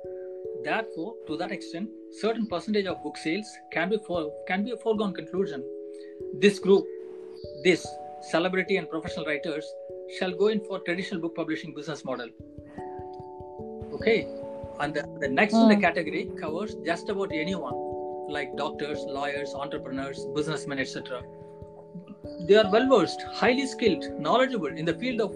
Therefore, 0.64 1.16
to 1.28 1.38
that 1.38 1.52
extent, 1.52 1.90
certain 2.22 2.48
percentage 2.48 2.86
of 2.86 3.04
book 3.04 3.18
sales 3.18 3.46
can 3.72 3.90
be 3.90 3.98
for, 4.08 4.32
can 4.48 4.64
be 4.64 4.72
a 4.72 4.78
foregone 4.78 5.14
conclusion. 5.14 5.64
This 6.40 6.60
group, 6.60 6.86
this 7.64 7.86
celebrity 8.32 8.78
and 8.78 8.90
professional 8.90 9.26
writers, 9.26 9.66
shall 10.18 10.32
go 10.32 10.48
in 10.48 10.60
for 10.62 10.80
traditional 10.80 11.22
book 11.22 11.36
publishing 11.36 11.74
business 11.74 12.04
model. 12.06 12.28
Okay, 13.94 14.28
and 14.80 14.94
the, 14.94 15.04
the 15.20 15.28
next 15.28 15.54
in 15.54 15.70
the 15.70 15.76
Hmm. 15.76 15.82
category 15.82 16.32
covers 16.40 16.76
just 16.86 17.10
about 17.10 17.32
anyone, 17.34 17.74
like 18.30 18.56
doctors, 18.58 19.00
lawyers, 19.08 19.54
entrepreneurs, 19.54 20.26
businessmen, 20.36 20.80
etc. 20.80 21.22
They 22.48 22.56
are 22.56 22.70
well 22.72 22.88
versed, 22.90 23.22
highly 23.34 23.68
skilled, 23.68 24.06
knowledgeable 24.20 24.68
in 24.68 24.86
the 24.86 24.94
field 24.94 25.22
of 25.22 25.36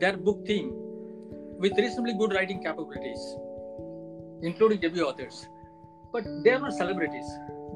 their 0.00 0.16
book 0.16 0.46
theme, 0.46 0.72
with 1.58 1.76
reasonably 1.76 2.14
good 2.14 2.32
writing 2.32 2.62
capabilities, 2.62 3.36
including 4.42 4.80
debut 4.80 5.04
authors. 5.04 5.46
But 6.12 6.24
they 6.44 6.50
are 6.52 6.60
not 6.60 6.72
celebrities, 6.72 7.26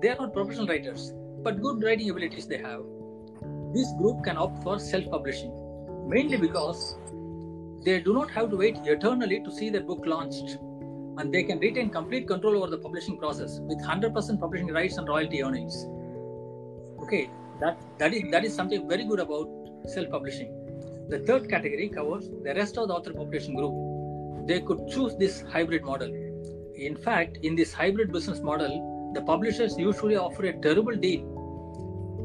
they 0.01 0.09
are 0.09 0.17
not 0.17 0.33
professional 0.33 0.67
writers, 0.67 1.13
but 1.43 1.61
good 1.61 1.83
writing 1.83 2.11
abilities 2.11 2.47
they 2.47 2.59
have. 2.59 2.83
This 3.73 3.93
group 3.99 4.25
can 4.25 4.37
opt 4.37 4.63
for 4.63 4.79
self 4.79 5.05
publishing, 5.11 5.53
mainly 6.09 6.37
because 6.37 6.97
they 7.85 8.01
do 8.01 8.13
not 8.13 8.31
have 8.31 8.51
to 8.51 8.57
wait 8.57 8.79
eternally 8.85 9.41
to 9.45 9.51
see 9.51 9.71
their 9.71 9.83
book 9.83 10.05
launched 10.07 10.59
and 11.19 11.33
they 11.33 11.43
can 11.43 11.59
retain 11.59 11.91
complete 11.91 12.27
control 12.27 12.57
over 12.57 12.71
the 12.71 12.79
publishing 12.79 13.19
process 13.19 13.59
with 13.63 13.79
100% 13.79 14.41
publishing 14.41 14.69
rights 14.69 14.97
and 14.97 15.09
royalty 15.09 15.43
earnings. 15.43 15.87
Okay 17.03 17.29
that 17.61 17.79
that 17.99 18.15
is 18.15 18.31
that 18.31 18.45
is 18.45 18.55
something 18.55 18.89
very 18.89 19.05
good 19.05 19.21
about 19.21 19.49
self 19.87 20.09
publishing 20.11 20.51
the 21.09 21.19
third 21.27 21.49
category 21.49 21.89
covers 21.89 22.31
the 22.45 22.55
rest 22.55 22.79
of 22.79 22.89
the 22.89 22.95
author 22.95 23.13
population 23.13 23.55
group. 23.55 24.47
They 24.47 24.61
could 24.61 24.89
choose 24.89 25.15
this 25.17 25.43
hybrid 25.43 25.85
model. 25.85 26.11
In 26.75 26.97
fact 26.97 27.39
in 27.43 27.55
this 27.55 27.73
hybrid 27.73 28.13
business 28.13 28.41
model 28.41 29.11
the 29.15 29.23
publishers 29.23 29.77
usually 29.79 30.17
offer 30.17 30.47
a 30.47 30.53
terrible 30.53 30.97
deal 30.97 31.21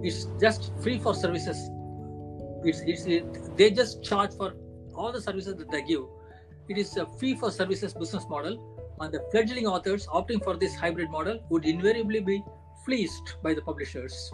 it's 0.03 0.25
just 0.39 0.71
free 0.81 0.97
for 0.99 1.13
services 1.13 1.69
it's, 2.63 2.81
it's 2.81 3.05
it, 3.05 3.57
they 3.57 3.69
just 3.71 4.03
charge 4.03 4.31
for 4.33 4.53
all 4.95 5.11
the 5.11 5.21
services 5.21 5.55
that 5.55 5.69
they 5.71 5.81
give 5.83 6.01
it 6.69 6.77
is 6.77 6.95
a 6.97 7.05
fee 7.19 7.35
for 7.35 7.51
services 7.51 7.93
business 7.93 8.25
model 8.29 8.57
and 8.99 9.13
the 9.13 9.21
fledgling 9.31 9.67
authors 9.67 10.07
opting 10.07 10.43
for 10.43 10.57
this 10.57 10.75
hybrid 10.75 11.09
model 11.09 11.39
would 11.49 11.65
invariably 11.65 12.19
be 12.19 12.43
fleeced 12.85 13.35
by 13.43 13.53
the 13.53 13.61
publishers 13.61 14.31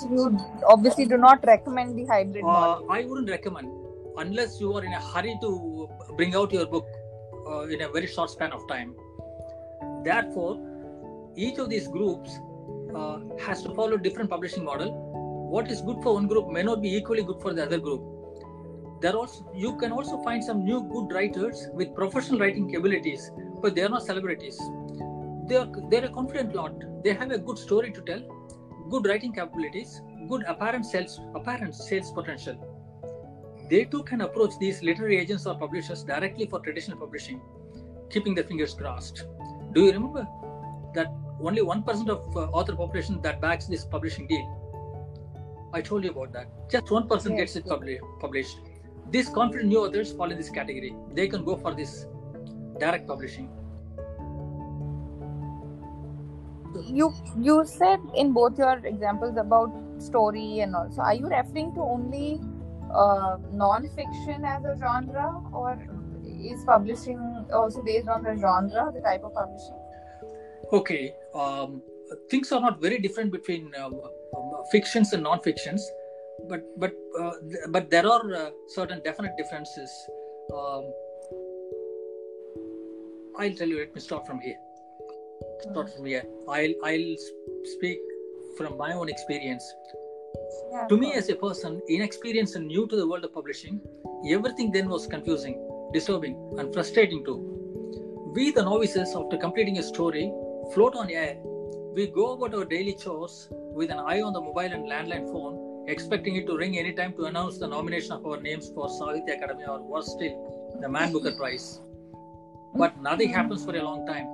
So 0.00 0.08
you 0.10 0.38
obviously 0.72 1.06
do 1.06 1.16
not 1.16 1.44
recommend 1.46 1.98
the 1.98 2.04
hybrid 2.06 2.44
model. 2.44 2.88
uh, 2.88 2.94
i 2.96 3.04
wouldn't 3.04 3.30
recommend 3.30 3.70
unless 4.18 4.60
you 4.60 4.72
are 4.76 4.84
in 4.88 4.92
a 4.92 5.00
hurry 5.12 5.34
to 5.44 5.88
bring 6.16 6.34
out 6.34 6.52
your 6.56 6.66
book 6.66 6.86
uh, 7.46 7.62
in 7.74 7.82
a 7.82 7.88
very 7.88 8.06
short 8.06 8.30
span 8.30 8.52
of 8.52 8.66
time. 8.68 8.94
Therefore, 10.04 10.54
each 11.36 11.58
of 11.58 11.68
these 11.68 11.86
groups 11.88 12.38
uh, 12.96 13.18
has 13.38 13.62
to 13.62 13.74
follow 13.74 13.96
different 13.96 14.30
publishing 14.30 14.64
model. 14.64 14.92
What 15.50 15.70
is 15.70 15.80
good 15.80 16.02
for 16.02 16.14
one 16.14 16.26
group 16.26 16.48
may 16.50 16.62
not 16.62 16.82
be 16.82 16.94
equally 16.96 17.22
good 17.22 17.40
for 17.40 17.52
the 17.54 17.64
other 17.64 17.78
group. 17.78 18.02
There 19.00 19.14
also 19.14 19.50
you 19.54 19.76
can 19.76 19.92
also 19.92 20.22
find 20.22 20.42
some 20.42 20.64
new 20.64 20.82
good 20.92 21.12
writers 21.14 21.66
with 21.72 21.94
professional 21.94 22.40
writing 22.40 22.68
capabilities, 22.68 23.30
but 23.62 23.74
they 23.74 23.82
are 23.82 23.88
not 23.88 24.04
celebrities. 24.04 24.58
They 25.48 25.56
are 25.56 25.68
they're 25.90 26.06
a 26.06 26.08
confident 26.08 26.54
lot. 26.54 26.86
They 27.04 27.12
have 27.12 27.30
a 27.30 27.38
good 27.38 27.58
story 27.58 27.92
to 27.92 28.00
tell, 28.00 28.22
good 28.90 29.06
writing 29.06 29.32
capabilities, 29.32 30.00
good 30.28 30.44
apparent 30.54 30.86
sales 30.86 31.20
apparent 31.34 31.74
sales 31.74 32.10
potential. 32.10 32.56
They 33.70 33.84
too 33.84 34.02
can 34.04 34.20
approach 34.22 34.58
these 34.60 34.82
literary 34.82 35.18
agents 35.18 35.46
or 35.46 35.54
publishers 35.58 36.02
directly 36.04 36.46
for 36.46 36.60
traditional 36.60 36.98
publishing, 36.98 37.40
keeping 38.10 38.34
their 38.34 38.44
fingers 38.44 38.74
crossed. 38.74 39.24
Do 39.72 39.84
you 39.84 39.92
remember 39.92 40.26
that 40.94 41.12
only 41.40 41.62
1% 41.62 42.08
of 42.08 42.36
uh, 42.36 42.40
author 42.52 42.74
population 42.74 43.20
that 43.22 43.40
backs 43.40 43.66
this 43.66 43.84
publishing 43.84 44.26
deal? 44.26 44.46
I 45.72 45.82
told 45.82 46.04
you 46.04 46.10
about 46.10 46.32
that. 46.32 46.46
Just 46.70 46.86
1% 46.86 47.10
Yes, 47.10 47.26
gets 47.36 47.56
it 47.56 47.66
publi- 47.66 47.98
published. 48.20 48.58
These 49.10 49.28
confident 49.28 49.68
new 49.68 49.84
authors 49.84 50.12
fall 50.12 50.30
in 50.30 50.36
this 50.38 50.50
category. 50.50 50.94
They 51.12 51.28
can 51.28 51.44
go 51.44 51.56
for 51.56 51.74
this 51.74 52.06
direct 52.80 53.06
publishing. 53.06 53.50
You 56.88 57.12
you 57.40 57.64
said 57.64 58.00
in 58.14 58.32
both 58.32 58.58
your 58.58 58.78
examples 58.84 59.36
about 59.38 59.72
story 59.98 60.60
and 60.60 60.76
also. 60.76 61.00
Are 61.00 61.14
you 61.14 61.26
referring 61.26 61.74
to 61.74 61.80
only 61.80 62.40
uh, 62.92 63.38
non-fiction 63.52 64.44
as 64.44 64.64
a 64.64 64.76
genre, 64.78 65.40
or 65.52 65.78
is 66.24 66.64
publishing 66.64 67.18
also 67.52 67.82
based 67.82 68.08
on 68.08 68.22
the 68.24 68.36
genre, 68.36 68.92
the 68.94 69.00
type 69.00 69.24
of 69.24 69.32
publishing? 69.34 69.74
Okay, 70.72 71.14
um, 71.34 71.82
things 72.30 72.52
are 72.52 72.60
not 72.60 72.80
very 72.80 72.98
different 72.98 73.32
between 73.32 73.72
uh, 73.78 73.86
um, 73.86 74.52
fictions 74.70 75.12
and 75.12 75.22
non-fictions, 75.22 75.82
but 76.48 76.62
but 76.78 76.92
uh, 77.20 77.32
th- 77.50 77.64
but 77.70 77.90
there 77.90 78.06
are 78.06 78.34
uh, 78.34 78.50
certain 78.68 79.00
definite 79.04 79.32
differences. 79.36 79.90
Um, 80.54 80.84
I'll 83.38 83.52
tell 83.52 83.68
you. 83.68 83.78
Let 83.78 83.94
me 83.94 84.00
start 84.00 84.26
from 84.26 84.40
here. 84.40 84.56
Start 85.70 85.94
from 85.94 86.06
here. 86.06 86.24
I'll 86.48 86.74
I'll 86.84 87.16
speak 87.76 87.98
from 88.56 88.76
my 88.76 88.92
own 88.92 89.08
experience. 89.08 89.64
Yeah, 90.72 90.86
To 90.88 90.96
me, 90.96 91.12
as 91.12 91.28
a 91.28 91.34
person 91.34 91.80
inexperienced 91.88 92.56
and 92.56 92.66
new 92.66 92.86
to 92.88 92.96
the 92.96 93.06
world 93.06 93.24
of 93.24 93.32
publishing, 93.32 93.80
everything 94.28 94.70
then 94.70 94.88
was 94.88 95.06
confusing, 95.06 95.56
disturbing, 95.92 96.34
and 96.58 96.72
frustrating 96.72 97.24
too. 97.24 97.38
We, 98.34 98.50
the 98.50 98.62
novices, 98.62 99.14
after 99.16 99.36
completing 99.36 99.78
a 99.78 99.82
story, 99.82 100.30
float 100.72 100.94
on 100.96 101.10
air. 101.10 101.36
We 101.94 102.08
go 102.08 102.32
about 102.34 102.54
our 102.54 102.64
daily 102.64 102.94
chores 102.94 103.48
with 103.52 103.90
an 103.90 103.98
eye 103.98 104.20
on 104.20 104.32
the 104.32 104.40
mobile 104.40 104.60
and 104.60 104.84
landline 104.84 105.30
phone, 105.32 105.86
expecting 105.88 106.36
it 106.36 106.46
to 106.46 106.56
ring 106.56 106.78
anytime 106.78 107.12
to 107.14 107.24
announce 107.24 107.58
the 107.58 107.66
nomination 107.66 108.12
of 108.12 108.26
our 108.26 108.40
names 108.40 108.70
for 108.74 108.88
Sahitya 108.88 109.40
Akademi 109.40 109.68
or 109.68 109.82
worse 109.82 110.10
still, 110.12 110.78
the 110.80 110.88
Man 110.88 111.12
Booker 111.12 111.32
Prize. 111.36 111.80
But 112.74 113.00
nothing 113.00 113.30
happens 113.32 113.64
for 113.64 113.74
a 113.76 113.82
long 113.82 114.06
time. 114.06 114.26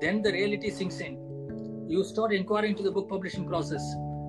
Then 0.00 0.22
the 0.22 0.32
reality 0.32 0.70
sinks 0.70 1.00
in. 1.00 1.16
You 1.88 2.04
start 2.04 2.32
inquiring 2.32 2.72
into 2.72 2.82
the 2.82 2.90
book 2.90 3.08
publishing 3.08 3.46
process. 3.46 3.82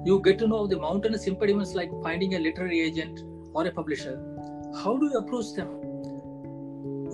You 0.06 0.22
get 0.24 0.40
to 0.40 0.48
know 0.48 0.68
the 0.68 0.80
mountainous 0.80 1.28
impediments 1.28 1.74
like 1.74 1.90
finding 2.02 2.36
a 2.36 2.40
literary 2.40 2.82
agent 2.82 3.20
or 3.54 3.66
a 3.68 3.72
publisher. 3.72 4.20
How 4.84 4.98
do 4.98 5.08
you 5.08 5.18
approach 5.18 5.54
them? 5.56 5.68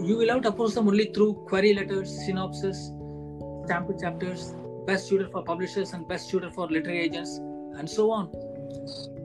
You 0.06 0.16
will 0.18 0.30
have 0.30 0.44
to 0.44 0.50
approach 0.50 0.74
them 0.74 0.88
only 0.88 1.06
through 1.06 1.34
query 1.48 1.74
letters, 1.74 2.16
synopsis, 2.26 2.92
sample 3.68 4.00
chapters, 4.00 4.54
best 4.86 5.08
suited 5.08 5.32
for 5.32 5.44
publishers 5.44 5.94
and 5.94 6.08
best 6.08 6.30
suited 6.30 6.54
for 6.54 6.68
literary 6.68 7.02
agents, 7.02 7.38
and 7.78 7.90
so 7.90 8.12
on. 8.12 8.32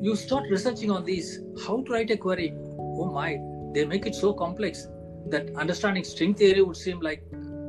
You 0.00 0.16
start 0.16 0.50
researching 0.50 0.90
on 0.90 1.04
these. 1.04 1.40
How 1.66 1.82
to 1.82 1.92
write 1.92 2.10
a 2.10 2.16
query? 2.16 2.54
Oh 2.78 3.10
my, 3.10 3.38
they 3.72 3.84
make 3.84 4.06
it 4.06 4.14
so 4.14 4.32
complex 4.32 4.88
that 5.26 5.54
understanding 5.56 6.04
string 6.04 6.34
theory 6.34 6.62
would 6.62 6.76
seem 6.76 7.00
like 7.00 7.22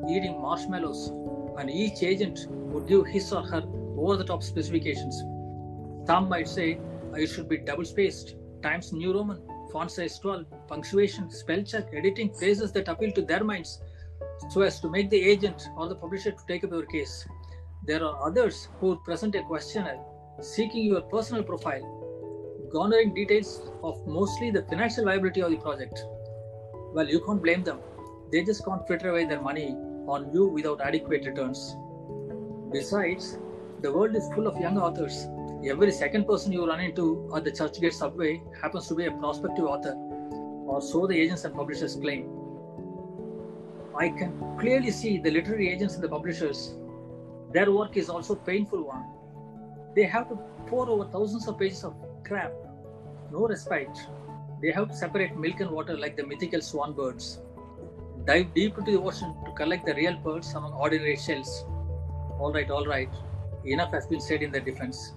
eating 0.10 0.42
marshmallows, 0.42 1.10
and 1.60 1.70
each 1.70 2.02
agent 2.02 2.48
would 2.50 2.88
give 2.88 3.06
his 3.06 3.32
or 3.32 3.44
her 3.44 3.64
over 3.98 4.18
the 4.18 4.24
top 4.24 4.42
specifications. 4.42 5.20
Some 6.08 6.28
might 6.28 6.48
say 6.48 6.80
it 7.16 7.28
should 7.28 7.48
be 7.48 7.58
double 7.58 7.86
spaced, 7.86 8.36
Times 8.64 8.92
New 8.92 9.14
Roman, 9.14 9.40
font 9.72 9.92
size 9.92 10.18
12, 10.20 10.46
punctuation, 10.68 11.30
spell 11.30 11.64
check, 11.64 11.90
editing, 11.94 12.34
phrases 12.34 12.72
that 12.72 12.88
appeal 12.88 13.12
to 13.12 13.22
their 13.22 13.44
minds 13.44 13.80
so 14.50 14.62
as 14.62 14.80
to 14.82 14.90
make 14.90 15.10
the 15.10 15.22
agent 15.22 15.70
or 15.78 15.88
the 15.88 15.96
publisher 15.96 16.32
to 16.32 16.46
take 16.48 16.64
up 16.64 16.72
your 16.72 16.86
case. 16.86 17.28
There 17.86 18.04
are 18.04 18.28
others 18.28 18.70
who 18.80 18.98
present 19.04 19.36
a 19.36 19.44
questionnaire 19.44 20.00
seeking 20.42 20.86
your 20.86 21.02
personal 21.02 21.44
profile, 21.44 22.70
garnering 22.72 23.14
details 23.14 23.70
of 23.84 24.06
mostly 24.08 24.52
the 24.52 24.64
financial 24.64 25.06
viability 25.06 25.42
of 25.42 25.52
the 25.52 25.58
project. 25.58 26.04
Well, 26.94 27.08
you 27.08 27.24
can't 27.26 27.42
blame 27.42 27.64
them. 27.64 27.80
They 28.32 28.44
just 28.44 28.66
can't 28.66 28.86
fritter 28.88 29.10
away 29.10 29.26
their 29.26 29.42
money 29.42 29.76
on 30.08 30.32
you 30.34 30.48
without 30.48 30.82
adequate 30.82 31.26
returns. 31.26 31.76
Besides, 32.72 33.38
the 33.82 33.92
world 33.92 34.16
is 34.16 34.30
full 34.34 34.48
of 34.48 34.60
young 34.60 34.78
authors. 34.78 35.28
Every 35.66 35.92
second 35.92 36.26
person 36.26 36.52
you 36.52 36.68
run 36.68 36.80
into 36.80 37.32
at 37.36 37.44
the 37.44 37.52
Churchgate 37.52 37.94
subway 37.94 38.42
happens 38.62 38.88
to 38.88 38.96
be 38.96 39.06
a 39.06 39.12
prospective 39.12 39.66
author, 39.66 39.94
or 39.94 40.82
so 40.82 41.06
the 41.06 41.20
agents 41.20 41.46
and 41.46 41.54
publishers 41.54 41.96
claim. 41.96 42.33
I 43.98 44.10
can 44.10 44.34
clearly 44.60 44.90
see 44.90 45.20
the 45.20 45.30
literary 45.30 45.70
agents 45.70 45.94
and 45.96 46.04
the 46.04 46.10
publishers. 46.10 46.74
Their 47.52 47.72
work 47.72 47.96
is 47.96 48.10
also 48.10 48.34
painful 48.34 48.84
one. 48.84 49.04
They 49.96 50.04
have 50.04 50.30
to 50.30 50.40
pour 50.68 50.90
over 50.90 51.06
thousands 51.06 51.48
of 51.48 51.60
pages 51.60 51.84
of 51.84 51.94
crap. 52.24 52.52
No 53.32 53.48
respite. 53.48 53.96
They 54.62 54.72
have 54.72 54.90
to 54.90 54.96
separate 54.96 55.38
milk 55.38 55.60
and 55.60 55.70
water 55.70 55.96
like 55.96 56.18
the 56.18 56.26
mythical 56.26 56.62
swan 56.62 56.94
birds. 56.94 57.40
Dive 58.26 58.54
deep 58.56 58.78
into 58.80 58.92
the 58.92 59.00
ocean 59.00 59.36
to 59.46 59.52
collect 59.52 59.86
the 59.86 59.94
real 59.94 60.18
pearls 60.24 60.54
among 60.56 60.74
ordinary 60.74 61.18
shells. 61.18 61.66
All 62.40 62.52
right, 62.52 62.72
all 62.72 62.86
right. 62.86 63.10
Enough 63.66 63.92
has 63.92 64.08
been 64.08 64.22
said 64.22 64.42
in 64.42 64.52
their 64.52 64.62
defense. 64.62 65.14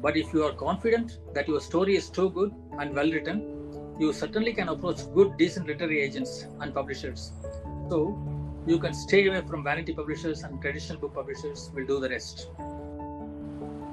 But 0.00 0.16
if 0.16 0.32
you 0.32 0.44
are 0.44 0.52
confident 0.52 1.18
that 1.34 1.48
your 1.48 1.60
story 1.60 1.96
is 1.96 2.08
too 2.10 2.30
good 2.30 2.54
and 2.78 2.94
well 2.94 3.10
written, 3.10 3.96
you 3.98 4.12
certainly 4.12 4.52
can 4.52 4.68
approach 4.68 4.98
good, 5.12 5.36
decent 5.36 5.66
literary 5.66 6.00
agents 6.02 6.46
and 6.60 6.72
publishers. 6.72 7.32
So, 7.90 8.18
you 8.66 8.78
can 8.78 8.92
stay 8.92 9.26
away 9.26 9.40
from 9.48 9.64
vanity 9.64 9.94
publishers 9.94 10.42
and 10.42 10.60
traditional 10.60 10.98
book 10.98 11.14
publishers 11.14 11.70
will 11.74 11.86
do 11.86 12.00
the 12.00 12.10
rest. 12.10 12.48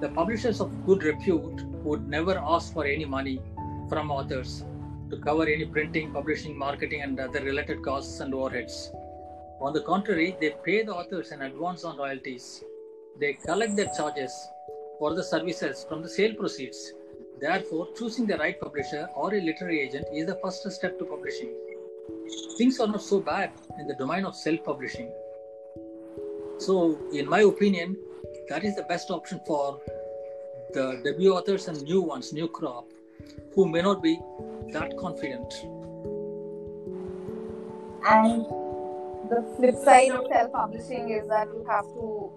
The 0.01 0.09
publishers 0.09 0.59
of 0.59 0.85
good 0.85 1.03
repute 1.03 1.63
would 1.85 2.09
never 2.09 2.37
ask 2.37 2.73
for 2.73 2.85
any 2.85 3.05
money 3.05 3.41
from 3.87 4.11
authors 4.11 4.65
to 5.09 5.17
cover 5.17 5.43
any 5.43 5.65
printing, 5.65 6.11
publishing, 6.11 6.57
marketing, 6.57 7.03
and 7.03 7.17
other 7.19 7.41
related 7.41 7.83
costs 7.83 8.19
and 8.19 8.33
overheads. 8.33 8.93
On 9.61 9.71
the 9.71 9.81
contrary, 9.81 10.35
they 10.41 10.49
pay 10.65 10.83
the 10.83 10.93
authors 10.93 11.31
an 11.31 11.43
advance 11.43 11.85
on 11.85 11.97
royalties. 11.97 12.61
They 13.17 13.33
collect 13.33 13.77
their 13.77 13.91
charges 13.95 14.33
for 14.99 15.15
the 15.15 15.23
services 15.23 15.85
from 15.87 16.01
the 16.01 16.09
sale 16.09 16.33
proceeds. 16.35 16.91
Therefore, 17.39 17.87
choosing 17.97 18.25
the 18.25 18.37
right 18.37 18.59
publisher 18.59 19.07
or 19.15 19.33
a 19.33 19.39
literary 19.39 19.81
agent 19.81 20.07
is 20.13 20.25
the 20.25 20.39
first 20.43 20.69
step 20.69 20.99
to 20.99 21.05
publishing. 21.05 21.53
Things 22.57 22.79
are 22.79 22.87
not 22.87 23.01
so 23.01 23.19
bad 23.19 23.51
in 23.79 23.87
the 23.87 23.95
domain 23.95 24.25
of 24.25 24.35
self 24.35 24.63
publishing. 24.63 25.11
So, 26.57 26.97
in 27.11 27.29
my 27.29 27.41
opinion, 27.41 27.97
that 28.49 28.63
is 28.63 28.75
the 28.75 28.83
best 28.83 29.11
option 29.11 29.41
for 29.45 29.79
the 30.73 31.01
debut 31.03 31.33
authors 31.33 31.67
and 31.67 31.81
new 31.83 32.01
ones, 32.01 32.33
new 32.33 32.47
crop, 32.47 32.85
who 33.53 33.67
may 33.67 33.81
not 33.81 34.01
be 34.01 34.19
that 34.71 34.97
confident. 34.97 35.53
And 38.07 38.45
the 39.29 39.41
flip 39.57 39.75
side 39.83 40.11
of 40.11 40.27
self-publishing 40.31 41.09
is 41.09 41.27
that 41.27 41.47
you 41.47 41.65
have 41.67 41.85
to 41.85 42.31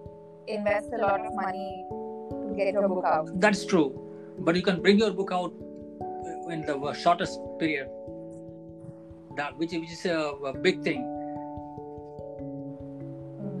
invest 0.47 0.89
a 0.93 0.97
lot 0.97 1.23
of 1.25 1.33
money 1.35 1.85
to 2.31 2.53
get 2.57 2.73
your 2.73 2.87
book 2.87 3.05
out. 3.05 3.39
That's 3.39 3.65
true, 3.65 3.93
but 4.39 4.55
you 4.55 4.63
can 4.63 4.81
bring 4.81 4.97
your 4.99 5.11
book 5.11 5.31
out 5.31 5.53
in 6.49 6.65
the 6.65 6.93
shortest 6.93 7.39
period. 7.59 7.89
That 9.39 9.57
which, 9.57 9.71
which 9.71 9.91
is 9.91 10.05
a, 10.05 10.17
a 10.51 10.53
big 10.53 10.83
thing. 10.83 11.01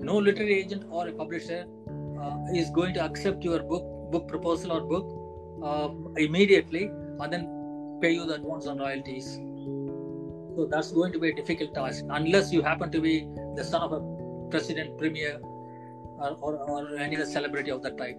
No 0.07 0.17
literary 0.17 0.59
agent 0.59 0.83
or 0.89 1.07
a 1.07 1.13
publisher 1.13 1.65
uh, 2.21 2.37
is 2.53 2.69
going 2.69 2.93
to 2.95 3.03
accept 3.03 3.43
your 3.43 3.59
book 3.63 3.85
book 4.11 4.27
proposal 4.27 4.73
or 4.73 4.81
book 4.81 5.05
uh, 5.63 5.89
immediately 6.17 6.83
and 7.19 7.31
then 7.31 7.45
pay 8.01 8.11
you 8.11 8.25
the 8.25 8.33
advance 8.33 8.67
on 8.67 8.79
royalties. 8.79 9.29
So 10.55 10.67
that's 10.69 10.91
going 10.91 11.13
to 11.13 11.19
be 11.19 11.29
a 11.29 11.35
difficult 11.35 11.73
task 11.73 12.03
unless 12.09 12.51
you 12.51 12.61
happen 12.61 12.91
to 12.91 12.99
be 12.99 13.15
the 13.55 13.63
son 13.63 13.81
of 13.81 13.93
a 13.93 14.01
president, 14.49 14.97
premier, 14.97 15.39
or, 15.43 16.35
or, 16.41 16.57
or 16.57 16.97
any 16.97 17.15
other 17.15 17.25
celebrity 17.25 17.71
of 17.71 17.83
that 17.83 17.97
type. 17.97 18.17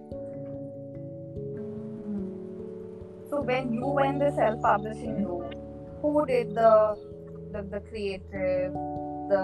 So 3.29 3.41
when 3.41 3.71
you 3.71 3.85
went 3.85 4.19
the 4.19 4.31
self-publishing 4.31 5.25
route, 5.25 5.55
who 6.01 6.25
did 6.25 6.55
the 6.55 7.10
the, 7.51 7.61
the 7.63 7.79
creative, 7.89 8.73
the 9.31 9.43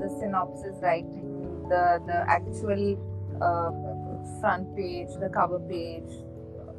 the 0.00 0.08
synopsis 0.20 0.76
writing, 0.82 1.68
the 1.68 2.00
the 2.06 2.18
actual 2.28 2.82
uh, 3.40 3.70
front 4.40 4.74
page, 4.76 5.08
the 5.20 5.28
cover 5.28 5.60
page, 5.60 6.12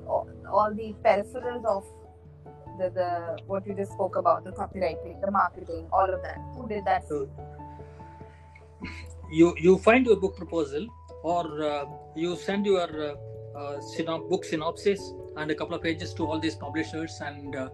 all, 0.08 0.28
all 0.52 0.74
the 0.74 0.96
peripherals 1.04 1.66
of 1.66 1.84
the, 2.80 2.90
the 2.90 3.44
what 3.48 3.66
you 3.68 3.74
just 3.74 3.92
spoke 3.92 4.16
about, 4.16 4.44
the 4.44 4.52
copywriting, 4.52 5.20
the 5.22 5.32
marketing, 5.32 5.88
all 5.92 6.14
of 6.14 6.22
that. 6.24 6.40
Who 6.56 6.68
did 6.68 6.86
that? 6.86 7.08
So 7.08 7.30
you 9.32 9.56
you 9.60 9.78
find 9.78 10.06
your 10.06 10.18
book 10.18 10.36
proposal, 10.36 10.88
or 11.24 11.64
uh, 11.64 11.86
you 12.16 12.36
send 12.36 12.66
your 12.66 12.90
uh, 13.12 13.16
uh, 13.58 13.80
synop- 13.80 14.30
book 14.30 14.44
synopsis 14.46 15.14
and 15.38 15.50
a 15.52 15.56
couple 15.56 15.76
of 15.76 15.82
pages 15.82 16.14
to 16.16 16.26
all 16.26 16.40
these 16.40 16.56
publishers 16.56 17.20
and 17.22 17.56
uh, 17.56 17.70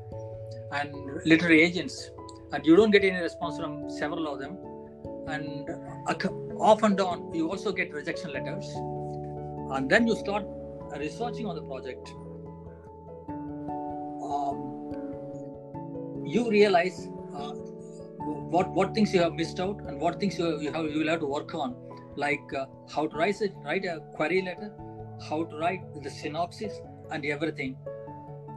and 0.71 0.93
literary 1.25 1.61
agents, 1.61 2.11
and 2.51 2.65
you 2.65 2.75
don't 2.75 2.91
get 2.91 3.03
any 3.03 3.19
response 3.19 3.57
from 3.57 3.89
several 3.89 4.27
of 4.27 4.39
them, 4.39 4.57
and 5.27 5.69
off 6.59 6.83
and 6.83 6.99
on 6.99 7.33
you 7.33 7.49
also 7.49 7.71
get 7.71 7.93
rejection 7.93 8.33
letters, 8.33 8.65
and 9.75 9.89
then 9.89 10.07
you 10.07 10.15
start 10.15 10.45
researching 10.97 11.45
on 11.45 11.55
the 11.55 11.61
project. 11.61 12.09
Um, 14.29 14.57
you 16.25 16.49
realize 16.49 17.07
uh, 17.35 17.53
what 18.55 18.69
what 18.71 18.93
things 18.93 19.13
you 19.13 19.21
have 19.21 19.33
missed 19.33 19.59
out 19.59 19.79
and 19.87 19.99
what 19.99 20.19
things 20.19 20.37
you, 20.37 20.59
you 20.59 20.71
have 20.71 20.85
you 20.85 20.99
will 20.99 21.09
have 21.09 21.19
to 21.21 21.27
work 21.27 21.53
on, 21.53 21.75
like 22.15 22.53
uh, 22.53 22.65
how 22.93 23.07
to 23.07 23.17
write 23.17 23.41
a, 23.41 23.49
write 23.63 23.85
a 23.85 23.99
query 24.15 24.41
letter, 24.41 24.71
how 25.29 25.43
to 25.43 25.57
write 25.57 25.81
the 26.03 26.09
synopsis, 26.09 26.81
and 27.11 27.25
everything. 27.25 27.77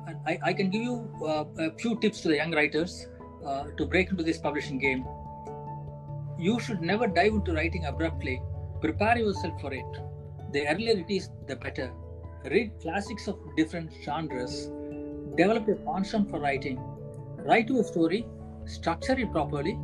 And 0.07 0.17
I, 0.27 0.39
I 0.43 0.53
can 0.53 0.69
give 0.71 0.83
you 0.83 1.09
uh, 1.25 1.45
a 1.59 1.71
few 1.77 1.99
tips 2.01 2.21
to 2.23 2.29
the 2.29 2.37
young 2.37 2.53
writers 2.53 3.07
uh, 3.47 3.65
to 3.77 3.87
break 3.87 4.11
into 4.11 4.23
this 4.23 4.39
publishing 4.39 4.79
game. 4.79 5.05
You 6.39 6.59
should 6.61 6.81
never 6.81 7.07
dive 7.07 7.33
into 7.35 7.53
writing 7.53 7.87
abruptly. 7.87 8.41
Prepare 8.81 9.19
yourself 9.19 9.61
for 9.61 9.73
it. 9.73 9.87
The 10.53 10.67
earlier 10.69 10.99
it 10.99 11.11
is, 11.11 11.31
the 11.47 11.57
better. 11.57 11.93
Read 12.45 12.73
classics 12.81 13.29
of 13.29 13.39
different 13.57 13.93
genres. 14.05 14.71
Develop 15.37 15.69
a 15.69 15.75
penchant 15.75 16.31
for 16.31 16.41
writing. 16.41 16.81
Write 17.39 17.69
your 17.69 17.85
story, 17.85 18.27
structure 18.67 19.19
it 19.19 19.33
properly, 19.33 19.77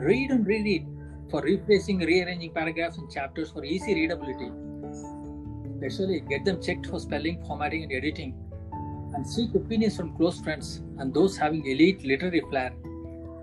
read 0.00 0.30
and 0.30 0.46
reread 0.46 0.86
for 1.30 1.42
replacing, 1.42 1.98
rearranging 1.98 2.52
paragraphs 2.52 2.98
and 2.98 3.10
chapters 3.10 3.50
for 3.50 3.64
easy 3.64 3.94
readability. 3.94 4.50
Especially 5.74 6.20
get 6.20 6.44
them 6.44 6.62
checked 6.62 6.86
for 6.86 7.00
spelling, 7.00 7.44
formatting, 7.44 7.82
and 7.82 7.92
editing. 7.92 8.34
And 9.14 9.26
seek 9.26 9.54
opinions 9.54 9.96
from 9.96 10.16
close 10.16 10.40
friends 10.40 10.82
and 10.98 11.12
those 11.12 11.36
having 11.36 11.66
elite 11.66 12.04
literary 12.04 12.42
flair. 12.48 12.72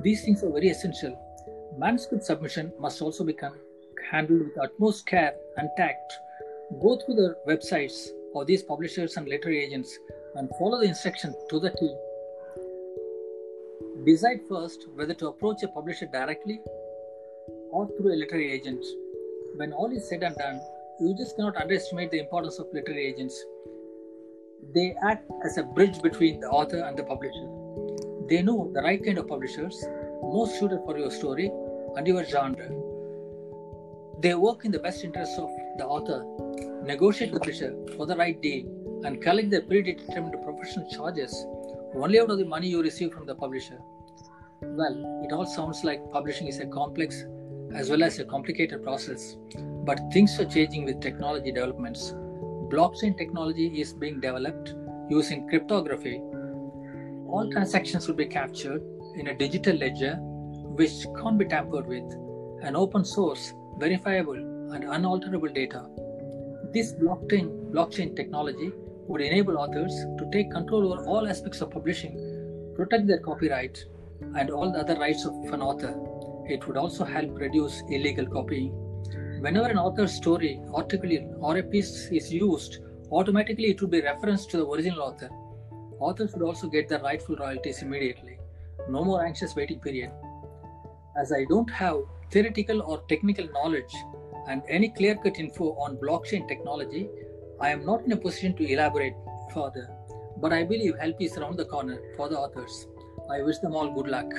These 0.04 0.26
things 0.26 0.44
are 0.44 0.52
very 0.52 0.68
essential. 0.68 1.18
Manuscript 1.78 2.26
submission 2.26 2.74
must 2.78 3.02
also 3.02 3.24
be 3.24 3.38
handled 4.12 4.42
with 4.42 4.58
utmost 4.62 5.06
care 5.08 5.34
and 5.56 5.70
tact. 5.78 6.14
Go 6.82 6.98
through 6.98 7.16
the 7.16 7.38
websites 7.48 8.10
of 8.36 8.46
these 8.46 8.64
publishers 8.64 9.16
and 9.16 9.28
literary 9.30 9.64
agents 9.64 9.98
and 10.36 10.50
follow 10.60 10.82
the 10.82 10.88
instructions 10.88 11.36
to 11.50 11.58
the 11.58 11.70
T. 11.70 11.96
Decide 14.06 14.42
first 14.50 14.88
whether 14.96 15.14
to 15.14 15.30
approach 15.30 15.64
a 15.64 15.70
publisher 15.70 16.08
directly 16.08 16.60
or 17.72 17.88
through 17.88 18.14
a 18.14 18.18
literary 18.18 18.52
agent. 18.52 18.84
When 19.56 19.72
all 19.72 19.90
is 19.96 20.10
said 20.10 20.24
and 20.24 20.36
done, 20.36 20.60
you 21.00 21.16
just 21.16 21.38
cannot 21.38 21.56
underestimate 21.56 22.12
the 22.12 22.20
importance 22.20 22.60
of 22.60 22.68
literary 22.74 23.08
agents. 23.08 23.42
They 24.74 24.96
act 25.02 25.32
as 25.46 25.58
a 25.58 25.64
bridge 25.64 26.02
between 26.02 26.42
the 26.42 26.50
author 26.50 26.84
and 26.84 26.98
the 26.98 27.04
publisher. 27.04 27.63
They 28.34 28.42
know 28.42 28.72
the 28.74 28.82
right 28.82 29.06
kind 29.06 29.20
of 29.20 29.28
publishers, 29.28 29.86
most 30.24 30.58
suited 30.60 30.80
for 30.86 30.98
your 30.98 31.12
story 31.12 31.52
and 31.96 32.08
your 32.08 32.24
genre. 32.26 32.68
They 34.22 34.34
work 34.34 34.66
in 34.66 34.72
the 34.72 34.80
best 34.80 35.04
interests 35.04 35.38
of 35.38 35.52
the 35.78 35.86
author, 35.86 36.26
negotiate 36.84 37.32
the 37.32 37.40
publisher 37.40 37.76
for 37.96 38.08
the 38.08 38.16
right 38.16 38.42
deal, 38.42 38.66
and 39.06 39.22
collect 39.22 39.52
the 39.52 39.62
predetermined 39.62 40.34
professional 40.44 40.90
charges 40.90 41.46
only 41.94 42.20
out 42.20 42.32
of 42.32 42.40
the 42.40 42.46
money 42.46 42.70
you 42.70 42.82
receive 42.82 43.14
from 43.14 43.28
the 43.28 43.36
publisher. 43.36 43.80
Well, 44.64 45.22
it 45.24 45.32
all 45.32 45.46
sounds 45.46 45.84
like 45.84 46.12
publishing 46.12 46.48
is 46.48 46.60
a 46.60 46.66
complex 46.66 47.26
as 47.76 47.92
well 47.92 48.02
as 48.02 48.18
a 48.18 48.26
complicated 48.26 48.82
process, 48.82 49.38
but 49.86 50.00
things 50.12 50.40
are 50.40 50.46
changing 50.46 50.86
with 50.86 51.02
technology 51.02 51.52
developments. 51.52 52.14
Blockchain 52.74 53.16
technology 53.16 53.80
is 53.80 53.94
being 53.94 54.20
developed 54.20 54.74
using 55.08 55.48
cryptography. 55.50 56.20
All 57.34 57.50
transactions 57.50 58.08
will 58.08 58.14
be 58.14 58.28
captured 58.28 58.84
in 59.16 59.30
a 59.30 59.36
digital 59.36 59.76
ledger 59.76 60.18
which 60.80 60.92
can't 61.20 61.36
be 61.36 61.46
tampered 61.46 61.88
with, 61.88 62.04
an 62.62 62.76
open 62.76 63.04
source, 63.04 63.54
verifiable, 63.80 64.36
and 64.72 64.84
unalterable 64.84 65.48
data. 65.50 65.84
This 66.76 66.94
blockchain, 66.94 67.72
blockchain 67.72 68.16
technology 68.16 68.72
would 69.08 69.22
enable 69.22 69.58
authors 69.58 69.96
to 70.20 70.30
take 70.32 70.52
control 70.52 70.94
over 70.94 71.04
all 71.08 71.28
aspects 71.28 71.62
of 71.62 71.72
publishing, 71.72 72.14
protect 72.76 73.08
their 73.08 73.20
copyright, 73.20 73.84
and 74.36 74.52
all 74.52 74.72
the 74.72 74.82
other 74.82 75.00
rights 75.00 75.26
of 75.26 75.34
an 75.52 75.64
author. 75.64 75.96
It 76.46 76.68
would 76.68 76.78
also 76.78 77.04
help 77.04 77.36
reduce 77.36 77.82
illegal 77.90 78.28
copying. 78.28 78.70
Whenever 79.42 79.70
an 79.70 79.80
author's 79.80 80.14
story, 80.14 80.62
article, 80.72 81.38
or 81.42 81.58
a 81.58 81.64
piece 81.64 82.10
is 82.12 82.32
used, 82.32 82.78
automatically 83.12 83.72
it 83.72 83.82
would 83.82 83.90
be 83.90 84.02
referenced 84.02 84.52
to 84.52 84.58
the 84.58 84.68
original 84.68 85.02
author. 85.02 85.32
Authors 86.00 86.34
would 86.34 86.44
also 86.44 86.68
get 86.68 86.90
their 86.90 87.00
rightful 87.00 87.36
royalties 87.36 87.82
immediately. 87.82 88.38
No 88.90 89.04
more 89.04 89.26
anxious 89.26 89.56
waiting 89.56 89.80
period. 89.80 90.12
As 91.18 91.32
I 91.32 91.46
don't 91.50 91.70
have 91.70 91.98
theoretical 92.32 92.82
or 92.82 93.02
technical 93.08 93.48
knowledge 93.54 93.94
and 94.48 94.62
any 94.68 94.90
clear 94.90 95.16
cut 95.16 95.40
info 95.40 95.74
on 95.76 95.98
blockchain 95.98 96.48
technology, 96.48 97.10
I 97.62 97.70
am 97.70 97.86
not 97.86 98.04
in 98.04 98.12
a 98.12 98.18
position 98.18 98.56
to 98.58 98.72
elaborate 98.74 99.14
further. 99.54 99.90
But 100.38 100.52
I 100.52 100.64
believe 100.64 100.98
help 101.00 101.22
is 101.22 101.38
around 101.38 101.58
the 101.58 101.66
corner 101.66 102.00
for 102.18 102.28
the 102.28 102.38
authors. 102.38 102.88
I 103.32 103.42
wish 103.42 103.60
them 103.60 103.76
all 103.76 103.94
good 103.94 104.08
luck. 104.08 104.32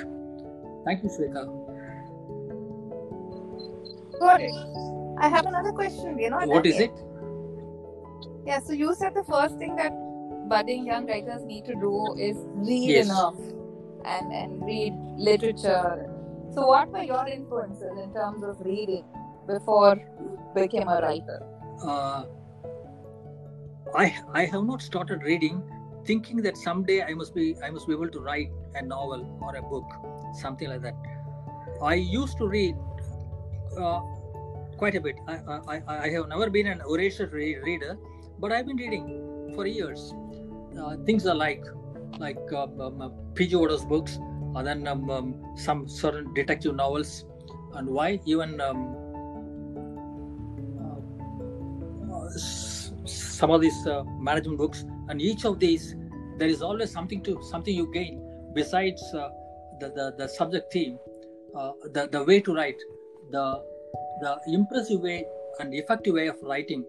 Thank 0.85 1.03
you, 1.03 1.09
Shweta. 1.09 1.61
It. 4.39 4.51
I 5.19 5.27
have 5.27 5.45
another 5.45 5.71
question. 5.71 6.15
We're 6.15 6.29
not 6.29 6.47
What 6.47 6.65
is 6.65 6.79
yet. 6.79 6.89
it? 6.89 6.99
Yeah, 8.45 8.59
so 8.59 8.73
you 8.73 8.93
said 8.93 9.13
the 9.15 9.23
first 9.23 9.57
thing 9.57 9.75
that 9.77 9.91
budding 10.49 10.85
young 10.85 11.07
writers 11.07 11.43
need 11.43 11.65
to 11.65 11.75
do 11.75 12.15
is 12.19 12.37
read 12.55 12.89
Yes. 12.89 13.05
enough 13.05 13.35
and, 14.05 14.31
and 14.31 14.63
read 14.65 14.93
literature. 15.17 16.09
So, 16.53 16.67
what 16.67 16.91
were 16.91 17.03
your 17.03 17.27
influences 17.27 17.97
in 18.01 18.13
terms 18.13 18.43
of 18.43 18.59
reading 18.61 19.03
before 19.47 19.95
you 19.95 20.39
became 20.53 20.87
a 20.87 21.01
writer? 21.01 21.39
Uh, 21.83 22.23
I 23.95 24.15
I 24.33 24.45
have 24.45 24.63
not 24.63 24.81
started 24.81 25.23
reading, 25.23 25.61
thinking 26.05 26.41
that 26.43 26.57
someday 26.57 27.01
I 27.03 27.13
must 27.13 27.33
be 27.35 27.55
I 27.63 27.69
must 27.71 27.87
be 27.87 27.93
able 27.93 28.09
to 28.09 28.19
write 28.19 28.49
a 28.75 28.81
novel 28.81 29.25
or 29.41 29.55
a 29.55 29.61
book, 29.61 29.85
something 30.41 30.69
like 30.69 30.81
that. 30.81 30.95
I 31.81 31.95
used 31.95 32.37
to 32.37 32.47
read 32.47 32.75
uh, 33.77 33.99
quite 34.77 34.95
a 34.95 35.01
bit. 35.01 35.15
I, 35.27 35.35
I, 35.75 35.81
I 36.05 36.09
have 36.09 36.27
never 36.29 36.49
been 36.49 36.67
an 36.67 36.81
voracious 36.87 37.31
re- 37.31 37.57
reader, 37.57 37.97
but 38.39 38.51
I've 38.51 38.65
been 38.65 38.77
reading 38.77 39.51
for 39.55 39.65
years. 39.65 40.13
Uh, 40.79 40.97
things 41.05 41.25
are 41.25 41.35
like 41.35 41.63
like 42.19 42.37
um, 42.53 42.79
um, 42.79 43.01
uh, 43.01 43.09
P.G. 43.33 43.55
Wodehouse 43.55 43.85
books, 43.85 44.17
and 44.55 44.67
then 44.67 44.87
um, 44.87 45.09
um, 45.09 45.55
some 45.55 45.87
certain 45.87 46.33
detective 46.33 46.75
novels, 46.75 47.25
and 47.73 47.87
why 47.87 48.19
even 48.25 48.59
um, 48.61 48.95
uh, 52.11 52.29
some 53.05 53.51
of 53.51 53.61
these 53.61 53.87
uh, 53.87 54.03
management 54.19 54.57
books. 54.57 54.85
And 55.07 55.21
each 55.21 55.45
of 55.45 55.59
these, 55.59 55.95
there 56.37 56.47
is 56.47 56.61
always 56.61 56.91
something 56.91 57.21
to 57.23 57.41
something 57.43 57.73
you 57.73 57.91
gain 57.93 58.21
besides 58.53 59.01
uh, 59.13 59.29
the, 59.79 59.89
the 59.89 60.15
the 60.17 60.27
subject 60.27 60.71
theme, 60.71 60.97
uh, 61.55 61.71
the 61.93 62.07
the 62.07 62.23
way 62.23 62.39
to 62.41 62.53
write, 62.53 62.81
the 63.31 63.61
the 64.21 64.37
impressive 64.47 65.01
way 65.01 65.25
and 65.59 65.73
effective 65.73 66.13
way 66.13 66.27
of 66.27 66.37
writing. 66.41 66.85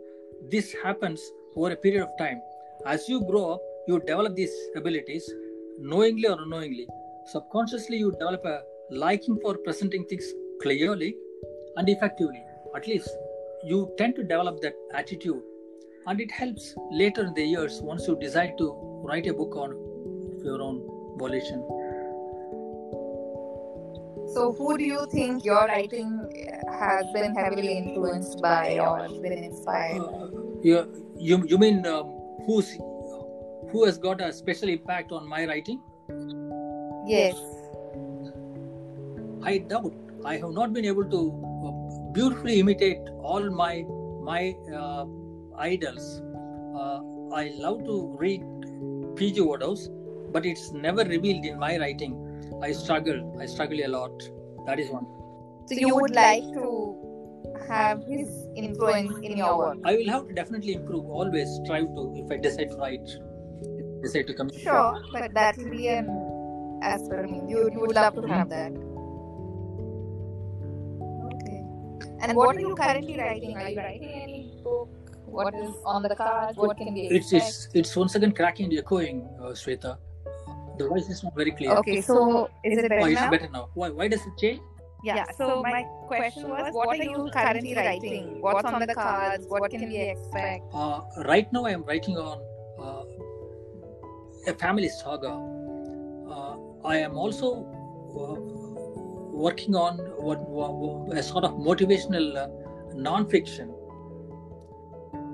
This 0.51 0.75
happens 0.83 1.21
over 1.55 1.71
a 1.71 1.77
period 1.77 2.03
of 2.03 2.11
time. 2.19 2.41
As 2.85 3.09
you 3.09 3.25
grow 3.25 3.55
up, 3.55 3.63
you 3.87 4.01
develop 4.01 4.35
these 4.35 4.55
abilities, 4.75 5.33
knowingly 5.79 6.27
or 6.29 6.41
unknowingly. 6.41 6.87
Subconsciously, 7.27 7.99
you 7.99 8.11
develop 8.13 8.45
a 8.45 8.61
liking 8.91 9.39
for 9.41 9.57
presenting 9.59 10.05
things 10.07 10.25
clearly 10.63 11.15
and 11.77 11.89
effectively. 11.89 12.43
At 12.75 12.87
least 12.87 13.09
you 13.65 13.93
tend 13.99 14.17
to 14.17 14.23
develop 14.23 14.61
that 14.63 14.75
attitude, 14.95 15.43
and 16.07 16.21
it 16.21 16.31
helps 16.31 16.75
later 16.91 17.25
in 17.27 17.35
the 17.35 17.45
years 17.45 17.81
once 17.81 18.07
you 18.07 18.17
decide 18.17 18.59
to 18.59 18.73
write 19.05 19.27
a 19.27 19.35
book 19.35 19.57
on 19.57 19.71
your 20.45 20.61
own 20.63 20.83
volition. 21.19 21.65
So, 24.35 24.53
who 24.53 24.77
do 24.77 24.85
you 24.85 25.07
think 25.13 25.45
your 25.45 25.67
writing 25.67 26.11
has 26.69 27.07
been 27.15 27.35
heavily 27.35 27.79
influenced 27.79 28.43
by 28.43 28.79
or 28.79 29.09
been 29.23 29.33
inspired? 29.33 30.01
Uh, 30.01 30.29
you, 30.63 31.13
you, 31.17 31.45
you 31.47 31.59
mean 31.59 31.87
um, 31.87 32.07
who's 32.45 32.77
who 33.77 33.85
has 33.85 33.99
got 33.99 34.23
a 34.23 34.33
special 34.33 34.71
impact 34.71 35.13
on 35.13 35.29
my 35.29 35.45
writing? 35.47 35.81
Yes. 37.07 37.35
I 39.43 39.59
doubt. 39.59 39.93
I 40.25 40.37
have 40.39 40.53
not 40.59 40.73
been 40.73 40.87
able 40.87 41.05
to 41.15 41.21
uh, 41.67 42.13
beautifully 42.13 42.59
imitate 42.61 43.11
all 43.33 43.51
my 43.51 43.75
my 44.29 44.55
uh, 44.83 45.05
idols. 45.67 46.07
Uh, 46.85 47.01
I 47.41 47.45
love 47.67 47.85
to 47.91 47.99
read 48.23 48.47
P.G. 49.17 49.43
Wodehouse, 49.43 49.85
but 50.33 50.47
it's 50.47 50.73
never 50.87 51.05
revealed 51.05 51.45
in 51.45 51.61
my 51.67 51.77
writing. 51.83 52.17
I 52.63 52.73
struggle. 52.73 53.21
I 53.39 53.47
struggle 53.57 53.85
a 53.85 53.91
lot. 53.99 54.27
That 54.67 54.81
is 54.87 54.91
one. 54.97 55.07
So 55.67 55.79
you 55.85 55.95
would 55.95 56.19
like 56.23 56.51
to 56.55 56.67
have 57.69 58.03
his 58.09 58.35
influence 58.57 59.17
in 59.23 59.37
your 59.37 59.55
work? 59.59 59.79
I 59.85 59.97
will 59.97 60.13
have 60.17 60.29
to 60.29 60.35
definitely 60.43 60.75
improve. 60.81 61.17
Always 61.23 61.57
strive 61.63 61.95
to. 62.01 62.11
If 62.25 62.37
I 62.39 62.43
decide 62.49 62.71
to 62.71 62.77
write, 62.77 63.17
decide 64.07 64.27
to 64.33 64.35
come. 64.35 64.51
Sure, 64.67 65.03
but 65.13 65.35
that 65.35 65.57
will 65.59 65.71
be 65.71 65.89
an 65.89 66.07
aspiration. 66.83 67.49
You, 67.49 67.71
you 67.73 67.81
would 67.81 67.95
love 67.95 68.15
to 68.15 68.27
have 68.35 68.49
that. 68.51 68.73
Okay. 71.33 71.61
And 72.23 72.37
what 72.37 72.57
are 72.57 72.61
you 72.61 72.75
currently 72.75 73.19
writing? 73.19 73.57
Are 73.57 73.69
you 73.71 73.79
writing 73.79 74.15
any 74.23 74.41
book? 74.63 74.89
What 75.27 75.55
is 75.55 75.75
on 75.85 76.03
the 76.03 76.15
cards? 76.15 76.57
What 76.57 76.77
can 76.79 76.95
we 76.95 77.09
It's 77.19 77.33
expect? 77.33 77.75
it's 77.75 77.91
it's 77.91 77.97
once 77.97 78.15
again 78.15 78.33
cracking 78.33 78.71
and 78.71 78.79
echoing, 78.79 79.29
uh, 79.41 79.53
Shweta. 79.63 79.99
The 80.79 80.87
voice 80.89 81.09
is 81.09 81.23
not 81.25 81.35
very 81.35 81.53
clear. 81.59 81.73
Okay, 81.83 82.01
so 82.01 82.49
is 82.63 82.79
it 82.79 82.85
Oh, 82.85 82.89
better 82.89 83.09
it's 83.09 83.21
now? 83.21 83.31
better 83.35 83.49
now. 83.53 83.69
Why? 83.75 83.91
Why 83.91 84.09
does 84.09 84.25
it 84.31 84.35
change? 84.39 84.61
Yeah, 85.05 85.25
so 85.39 85.63
my 85.63 85.83
question 86.09 86.49
was 86.49 86.73
what 86.73 86.89
are 86.89 87.05
you 87.09 87.29
currently 87.33 87.75
writing? 87.75 88.41
What's 88.41 88.65
on 88.65 88.81
the 88.81 88.95
cards? 88.95 89.45
What 89.49 89.71
can 89.71 89.89
we 89.89 89.99
expect? 90.15 90.65
Uh, 90.73 91.01
right 91.33 91.53
now, 91.53 91.65
I 91.67 91.73
am 91.79 91.85
writing 91.85 92.17
on 92.19 92.39
a 94.47 94.55
family 94.55 94.89
saga. 94.89 95.33
Uh, 96.31 96.57
I 96.85 96.99
am 96.99 97.17
also 97.17 97.67
uh, 98.17 98.41
working 99.33 99.75
on 99.75 100.01
a 101.13 101.23
sort 101.23 101.45
of 101.45 101.53
motivational 101.53 102.37
uh, 102.37 102.49
non-fiction. 102.95 103.73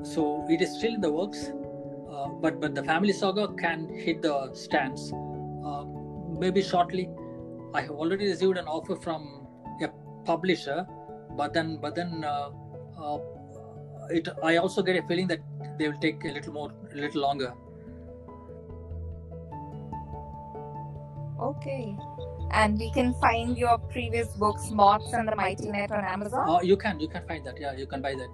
So 0.02 0.46
it 0.48 0.60
is 0.60 0.76
still 0.76 0.94
in 0.94 1.00
the 1.00 1.12
works, 1.12 1.50
uh, 2.10 2.28
but 2.28 2.60
but 2.60 2.74
the 2.74 2.82
family 2.82 3.12
saga 3.12 3.48
can 3.54 3.88
hit 3.88 4.22
the 4.22 4.52
stands. 4.54 5.12
Uh, 5.12 5.84
maybe 6.38 6.62
shortly. 6.62 7.08
I 7.74 7.82
have 7.82 7.90
already 7.90 8.26
received 8.28 8.58
an 8.58 8.66
offer 8.66 8.96
from 8.96 9.46
a 9.82 9.88
publisher, 10.24 10.86
but 11.36 11.54
then 11.54 11.78
but 11.80 11.94
then 11.94 12.24
it 14.10 14.28
I 14.42 14.56
also 14.56 14.82
get 14.82 14.96
a 14.96 15.06
feeling 15.06 15.28
that 15.28 15.40
they 15.78 15.88
will 15.88 16.00
take 16.00 16.24
a 16.24 16.32
little 16.32 16.52
more, 16.52 16.72
a 16.92 16.96
little 16.96 17.22
longer. 17.22 17.54
Okay. 21.42 21.96
And 22.52 22.78
we 22.78 22.90
can 22.92 23.14
find 23.14 23.58
your 23.58 23.78
previous 23.78 24.28
books, 24.36 24.70
Moths 24.70 25.12
and 25.12 25.26
the 25.26 25.34
Mighty 25.34 25.68
Net, 25.70 25.90
on 25.90 26.04
Amazon. 26.04 26.48
Uh, 26.48 26.60
you 26.62 26.76
can 26.76 27.00
you 27.00 27.08
can 27.08 27.26
find 27.26 27.44
that. 27.46 27.58
Yeah, 27.58 27.72
you 27.72 27.86
can 27.86 28.02
buy 28.02 28.14
that. 28.14 28.30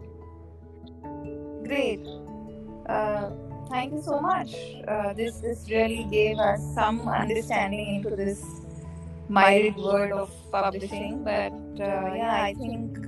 Great. 1.64 2.00
Uh, 2.86 3.30
thank 3.70 3.92
you 3.92 4.02
so 4.02 4.20
much. 4.20 4.54
Uh, 4.86 5.12
this 5.14 5.38
this 5.40 5.70
really 5.70 6.04
gave 6.10 6.38
us 6.38 6.60
some 6.74 7.00
understanding 7.08 7.94
into 7.96 8.16
this 8.16 8.42
myriad 9.28 9.76
world 9.76 10.12
of 10.12 10.30
publishing. 10.50 11.22
But 11.24 11.52
uh, 11.80 12.12
yeah, 12.14 12.42
I 12.42 12.54
think 12.54 12.98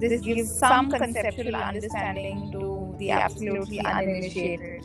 this 0.00 0.20
gives 0.20 0.58
some 0.58 0.90
conceptual 0.90 1.54
understanding 1.54 2.50
to 2.52 2.94
the 2.98 3.12
absolutely 3.12 3.80
uninitiated. 3.80 4.84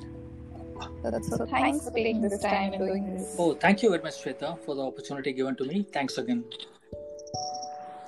So, 1.03 1.37
so 1.37 1.45
thanks 1.45 1.85
for 1.85 1.91
taking 1.91 2.21
this 2.21 2.41
time 2.41 2.73
and 2.73 2.85
doing 2.85 3.13
this. 3.13 3.35
Oh, 3.37 3.53
thank 3.53 3.83
you 3.83 3.89
very 3.89 4.01
much, 4.01 4.23
Shweta, 4.23 4.57
for 4.65 4.75
the 4.75 4.83
opportunity 4.83 5.33
given 5.33 5.55
to 5.57 5.65
me. 5.65 5.85
Thanks 5.91 6.17
again. 6.17 6.43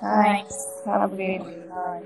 Thanks. 0.00 0.82
Have 0.84 1.12
a 1.12 1.16
great 1.16 1.38
day. 1.38 1.62
Bye. 1.68 2.02